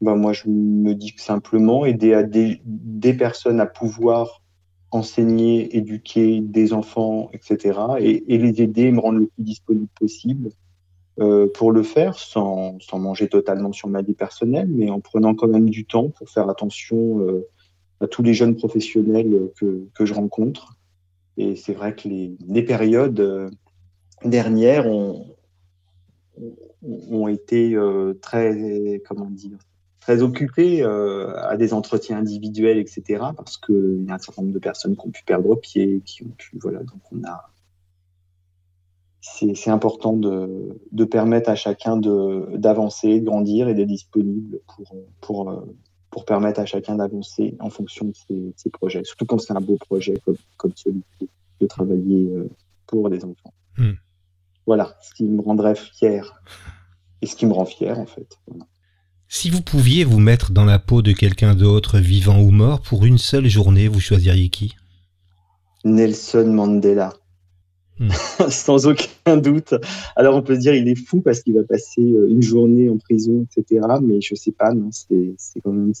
ben 0.00 0.16
moi 0.16 0.32
je 0.32 0.48
me 0.48 0.94
dis 0.94 1.14
que 1.14 1.20
simplement 1.20 1.84
aider 1.84 2.14
à 2.14 2.22
des, 2.22 2.60
des 2.64 3.14
personnes 3.14 3.60
à 3.60 3.66
pouvoir 3.66 4.41
enseigner, 4.92 5.74
éduquer 5.76 6.40
des 6.40 6.74
enfants, 6.74 7.30
etc. 7.32 7.80
Et, 7.98 8.38
les 8.38 8.62
aider, 8.62 8.92
me 8.92 9.00
rendre 9.00 9.20
le 9.20 9.26
plus 9.26 9.42
disponible 9.42 9.88
possible 9.98 10.50
euh, 11.18 11.48
pour 11.52 11.72
le 11.72 11.82
faire, 11.82 12.18
sans, 12.18 12.78
sans, 12.80 12.98
manger 12.98 13.28
totalement 13.28 13.72
sur 13.72 13.88
ma 13.88 14.02
vie 14.02 14.12
personnelle, 14.12 14.68
mais 14.68 14.90
en 14.90 15.00
prenant 15.00 15.34
quand 15.34 15.48
même 15.48 15.70
du 15.70 15.86
temps 15.86 16.10
pour 16.10 16.28
faire 16.28 16.48
attention 16.50 17.20
euh, 17.20 17.48
à 18.00 18.06
tous 18.06 18.22
les 18.22 18.34
jeunes 18.34 18.54
professionnels 18.54 19.50
que, 19.58 19.88
que 19.94 20.04
je 20.04 20.12
rencontre. 20.12 20.76
Et 21.38 21.56
c'est 21.56 21.72
vrai 21.72 21.96
que 21.96 22.06
les, 22.06 22.36
les 22.46 22.62
périodes 22.62 23.20
euh, 23.20 23.48
dernières 24.24 24.86
ont, 24.86 25.26
ont 26.82 27.28
été 27.28 27.76
très, 28.20 29.00
comment 29.06 29.30
dire, 29.30 29.58
très 30.02 30.22
occupé 30.22 30.82
à 30.82 31.56
des 31.56 31.72
entretiens 31.72 32.18
individuels, 32.18 32.78
etc. 32.78 33.02
Parce 33.36 33.56
qu'il 33.56 34.04
y 34.06 34.10
a 34.10 34.14
un 34.14 34.18
certain 34.18 34.42
nombre 34.42 34.54
de 34.54 34.58
personnes 34.58 34.96
qui 34.96 35.06
ont 35.06 35.10
pu 35.10 35.24
perdre 35.24 35.54
pied, 35.54 36.02
qui 36.04 36.24
ont 36.24 36.34
pu, 36.36 36.58
voilà, 36.60 36.80
donc 36.80 37.00
on 37.12 37.24
a, 37.24 37.50
c'est 39.20 39.70
important 39.70 40.16
de, 40.16 40.80
de, 40.90 41.04
permettre 41.04 41.48
à 41.48 41.54
chacun 41.54 41.96
d'avancer, 41.96 43.20
de, 43.20 43.24
grandir 43.24 43.68
et 43.68 43.74
d'être 43.74 43.86
disponible 43.86 44.58
pour, 44.66 44.96
pour, 45.20 45.64
pour 46.10 46.24
permettre 46.24 46.58
à 46.58 46.66
chacun 46.66 46.96
d'avancer 46.96 47.56
en 47.60 47.70
fonction 47.70 48.06
de 48.06 48.14
ses, 48.14 48.52
ses, 48.56 48.70
projets. 48.70 49.04
Surtout 49.04 49.24
quand 49.24 49.38
c'est 49.38 49.52
un 49.52 49.60
beau 49.60 49.76
projet 49.76 50.14
comme, 50.24 50.36
comme 50.56 50.72
celui-ci, 50.74 51.28
de 51.60 51.66
travailler 51.68 52.32
pour 52.88 53.08
des 53.08 53.24
enfants. 53.24 53.54
Hmm. 53.78 53.92
Voilà, 54.66 54.96
ce 55.00 55.14
qui 55.14 55.24
me 55.24 55.40
rendrait 55.40 55.76
fier 55.76 56.42
et 57.20 57.26
ce 57.26 57.36
qui 57.36 57.46
me 57.46 57.52
rend 57.52 57.64
fier 57.64 57.98
en 57.98 58.06
fait. 58.06 58.38
Si 59.34 59.48
vous 59.48 59.62
pouviez 59.62 60.04
vous 60.04 60.20
mettre 60.20 60.52
dans 60.52 60.66
la 60.66 60.78
peau 60.78 61.00
de 61.00 61.12
quelqu'un 61.12 61.54
d'autre, 61.54 61.98
vivant 61.98 62.38
ou 62.42 62.50
mort, 62.50 62.82
pour 62.82 63.06
une 63.06 63.16
seule 63.16 63.48
journée, 63.48 63.88
vous 63.88 63.98
choisiriez 63.98 64.50
qui? 64.50 64.74
Nelson 65.86 66.52
Mandela. 66.52 67.14
Hmm. 67.98 68.10
Sans 68.50 68.86
aucun 68.86 69.38
doute. 69.38 69.72
Alors 70.16 70.36
on 70.36 70.42
peut 70.42 70.54
se 70.56 70.60
dire 70.60 70.74
il 70.74 70.86
est 70.86 71.02
fou 71.02 71.22
parce 71.22 71.40
qu'il 71.40 71.54
va 71.54 71.64
passer 71.64 72.02
euh, 72.02 72.28
une 72.28 72.42
journée 72.42 72.90
en 72.90 72.98
prison, 72.98 73.46
etc. 73.56 73.86
Mais 74.02 74.20
je 74.20 74.34
sais 74.34 74.52
pas, 74.52 74.74
non, 74.74 74.90
c'est 74.92 75.34
quand 75.64 75.72
même 75.72 75.94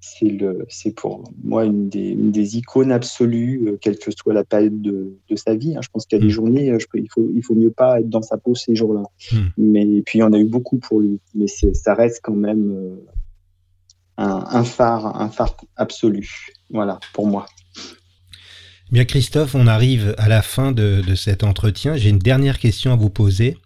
c'est 0.00 0.94
pour 0.96 1.24
moi 1.44 1.64
une 1.64 1.88
des, 1.88 2.08
une 2.08 2.32
des 2.32 2.56
icônes 2.56 2.90
absolues, 2.90 3.62
euh, 3.66 3.78
quelle 3.80 3.98
que 3.98 4.10
soit 4.10 4.32
la 4.32 4.44
période 4.44 4.80
de, 4.80 5.18
de 5.28 5.36
sa 5.36 5.54
vie. 5.54 5.76
Hein. 5.76 5.80
Je 5.82 5.88
pense 5.92 6.06
qu'il 6.06 6.18
y 6.18 6.20
a 6.20 6.22
des 6.22 6.28
hmm. 6.28 6.34
journées, 6.34 6.70
euh, 6.70 6.78
je, 6.78 6.86
il 6.94 7.08
faut 7.12 7.28
il 7.34 7.42
faut 7.42 7.54
mieux 7.54 7.70
pas 7.70 8.00
être 8.00 8.08
dans 8.08 8.22
sa 8.22 8.38
peau 8.38 8.54
ces 8.54 8.74
jours-là. 8.74 9.02
Hmm. 9.32 9.48
Mais 9.58 10.02
puis 10.06 10.18
il 10.18 10.22
y 10.22 10.24
en 10.24 10.32
a 10.32 10.38
eu 10.38 10.46
beaucoup 10.46 10.78
pour 10.78 11.00
lui. 11.00 11.20
Mais 11.34 11.46
ça 11.46 11.94
reste 11.94 12.20
quand 12.22 12.34
même 12.34 12.98
un, 14.16 14.44
un 14.50 14.64
phare 14.64 15.20
un 15.20 15.28
phare 15.28 15.56
absolu. 15.76 16.48
Voilà 16.70 16.98
pour 17.12 17.26
moi. 17.26 17.46
Bien 18.90 19.04
Christophe, 19.04 19.54
on 19.54 19.66
arrive 19.66 20.14
à 20.18 20.28
la 20.28 20.42
fin 20.42 20.72
de, 20.72 21.02
de 21.06 21.14
cet 21.14 21.44
entretien. 21.44 21.96
J'ai 21.96 22.08
une 22.08 22.18
dernière 22.18 22.58
question 22.58 22.92
à 22.92 22.96
vous 22.96 23.10
poser. 23.10 23.56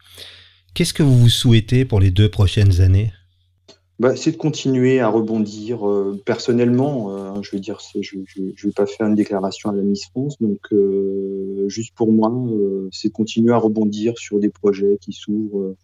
Qu'est-ce 0.74 0.92
que 0.92 1.04
vous 1.04 1.16
vous 1.16 1.28
souhaitez 1.28 1.84
pour 1.84 2.00
les 2.00 2.10
deux 2.10 2.28
prochaines 2.28 2.80
années? 2.80 3.12
Bah, 3.98 4.16
C'est 4.16 4.32
de 4.32 4.36
continuer 4.36 5.00
à 5.00 5.08
rebondir 5.08 5.88
euh, 5.88 6.20
personnellement. 6.24 7.10
Euh, 7.10 7.42
je 7.42 7.50
veux 7.52 7.60
dire, 7.60 7.78
je 8.00 8.16
ne 8.18 8.52
vais 8.64 8.72
pas 8.72 8.86
faire 8.86 9.06
une 9.06 9.14
déclaration 9.14 9.70
à 9.70 9.74
la 9.74 9.82
Miss 9.82 10.06
France. 10.06 10.36
Donc, 10.40 10.60
euh, 10.72 11.68
juste 11.68 11.94
pour 11.94 12.12
moi, 12.12 12.32
c'est 12.92 13.08
de 13.08 13.12
continuer 13.12 13.52
à 13.52 13.58
rebondir 13.58 14.18
sur 14.18 14.38
des 14.38 14.50
projets 14.50 14.98
qui 15.00 15.12
s'ouvrent 15.12 15.74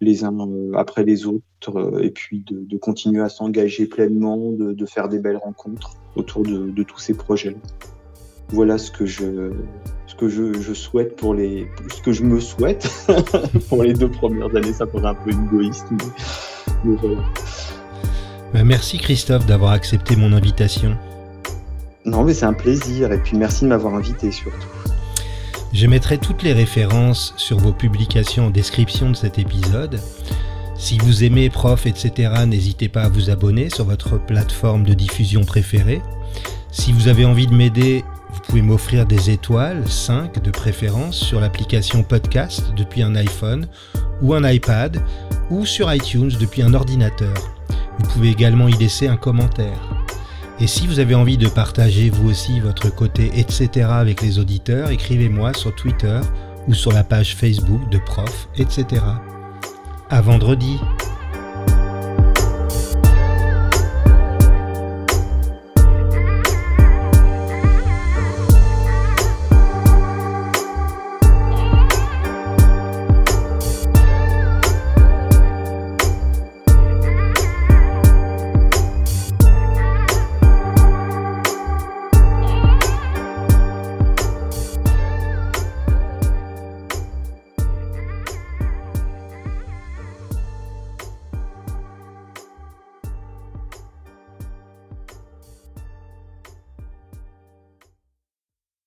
les 0.00 0.24
uns 0.24 0.36
après 0.74 1.04
les 1.04 1.26
autres 1.26 2.00
et 2.02 2.10
puis 2.10 2.40
de, 2.40 2.58
de 2.58 2.76
continuer 2.76 3.22
à 3.22 3.28
s'engager 3.28 3.86
pleinement, 3.86 4.50
de, 4.50 4.72
de, 4.72 4.86
faire 4.86 5.08
des 5.08 5.20
belles 5.20 5.36
rencontres 5.36 5.92
autour 6.16 6.42
de, 6.42 6.70
de 6.70 6.82
tous 6.82 6.98
ces 6.98 7.14
projets 7.14 7.56
voilà 8.52 8.78
ce 8.78 8.90
que 8.90 9.06
je, 9.06 9.50
ce 10.06 10.14
que 10.14 10.28
je, 10.28 10.60
je, 10.60 10.74
souhaite 10.74 11.16
pour 11.16 11.34
les, 11.34 11.66
ce 11.94 12.02
que 12.02 12.12
je 12.12 12.22
me 12.22 12.38
souhaite 12.38 12.88
pour 13.68 13.82
les 13.82 13.94
deux 13.94 14.10
premières 14.10 14.54
années. 14.54 14.72
Ça 14.72 14.86
paraît 14.86 15.08
un 15.08 15.14
peu 15.14 15.30
égoïste, 15.30 15.86
mais, 15.90 16.04
Bah, 18.52 18.64
merci 18.64 18.98
Christophe 18.98 19.46
d'avoir 19.46 19.72
accepté 19.72 20.16
mon 20.16 20.32
invitation. 20.32 20.96
Non, 22.04 22.24
mais 22.24 22.34
c'est 22.34 22.46
un 22.46 22.52
plaisir 22.52 23.12
et 23.12 23.18
puis 23.18 23.36
merci 23.36 23.64
de 23.64 23.68
m'avoir 23.68 23.94
invité 23.94 24.32
surtout. 24.32 24.66
Je 25.72 25.86
mettrai 25.86 26.18
toutes 26.18 26.42
les 26.42 26.52
références 26.52 27.32
sur 27.36 27.58
vos 27.58 27.72
publications 27.72 28.46
en 28.46 28.50
description 28.50 29.10
de 29.10 29.16
cet 29.16 29.38
épisode. 29.38 30.00
Si 30.76 30.98
vous 30.98 31.24
aimez 31.24 31.48
Prof, 31.48 31.86
etc., 31.86 32.32
n'hésitez 32.46 32.88
pas 32.88 33.02
à 33.02 33.08
vous 33.08 33.30
abonner 33.30 33.70
sur 33.70 33.84
votre 33.84 34.18
plateforme 34.18 34.82
de 34.82 34.94
diffusion 34.94 35.44
préférée. 35.44 36.02
Si 36.72 36.92
vous 36.92 37.08
avez 37.08 37.24
envie 37.24 37.46
de 37.46 37.54
m'aider 37.54 38.04
vous 38.32 38.40
pouvez 38.40 38.62
m'offrir 38.62 39.06
des 39.06 39.30
étoiles, 39.30 39.86
5 39.86 40.42
de 40.42 40.50
préférence, 40.50 41.16
sur 41.16 41.38
l'application 41.38 42.02
podcast 42.02 42.72
depuis 42.76 43.02
un 43.02 43.14
iPhone 43.14 43.66
ou 44.22 44.32
un 44.34 44.48
iPad 44.48 45.02
ou 45.50 45.66
sur 45.66 45.92
iTunes 45.92 46.32
depuis 46.40 46.62
un 46.62 46.74
ordinateur. 46.74 47.34
Vous 47.98 48.08
pouvez 48.08 48.30
également 48.30 48.68
y 48.68 48.72
laisser 48.72 49.08
un 49.08 49.16
commentaire. 49.16 49.78
Et 50.60 50.66
si 50.66 50.86
vous 50.86 51.00
avez 51.00 51.14
envie 51.14 51.38
de 51.38 51.48
partager 51.48 52.10
vous 52.10 52.30
aussi 52.30 52.60
votre 52.60 52.94
côté 52.94 53.30
etc. 53.34 53.88
avec 53.90 54.22
les 54.22 54.38
auditeurs, 54.38 54.90
écrivez-moi 54.90 55.54
sur 55.54 55.74
Twitter 55.74 56.20
ou 56.68 56.74
sur 56.74 56.92
la 56.92 57.04
page 57.04 57.34
Facebook 57.34 57.88
de 57.90 57.98
Prof, 57.98 58.48
etc. 58.56 59.02
À 60.10 60.20
vendredi! 60.20 60.78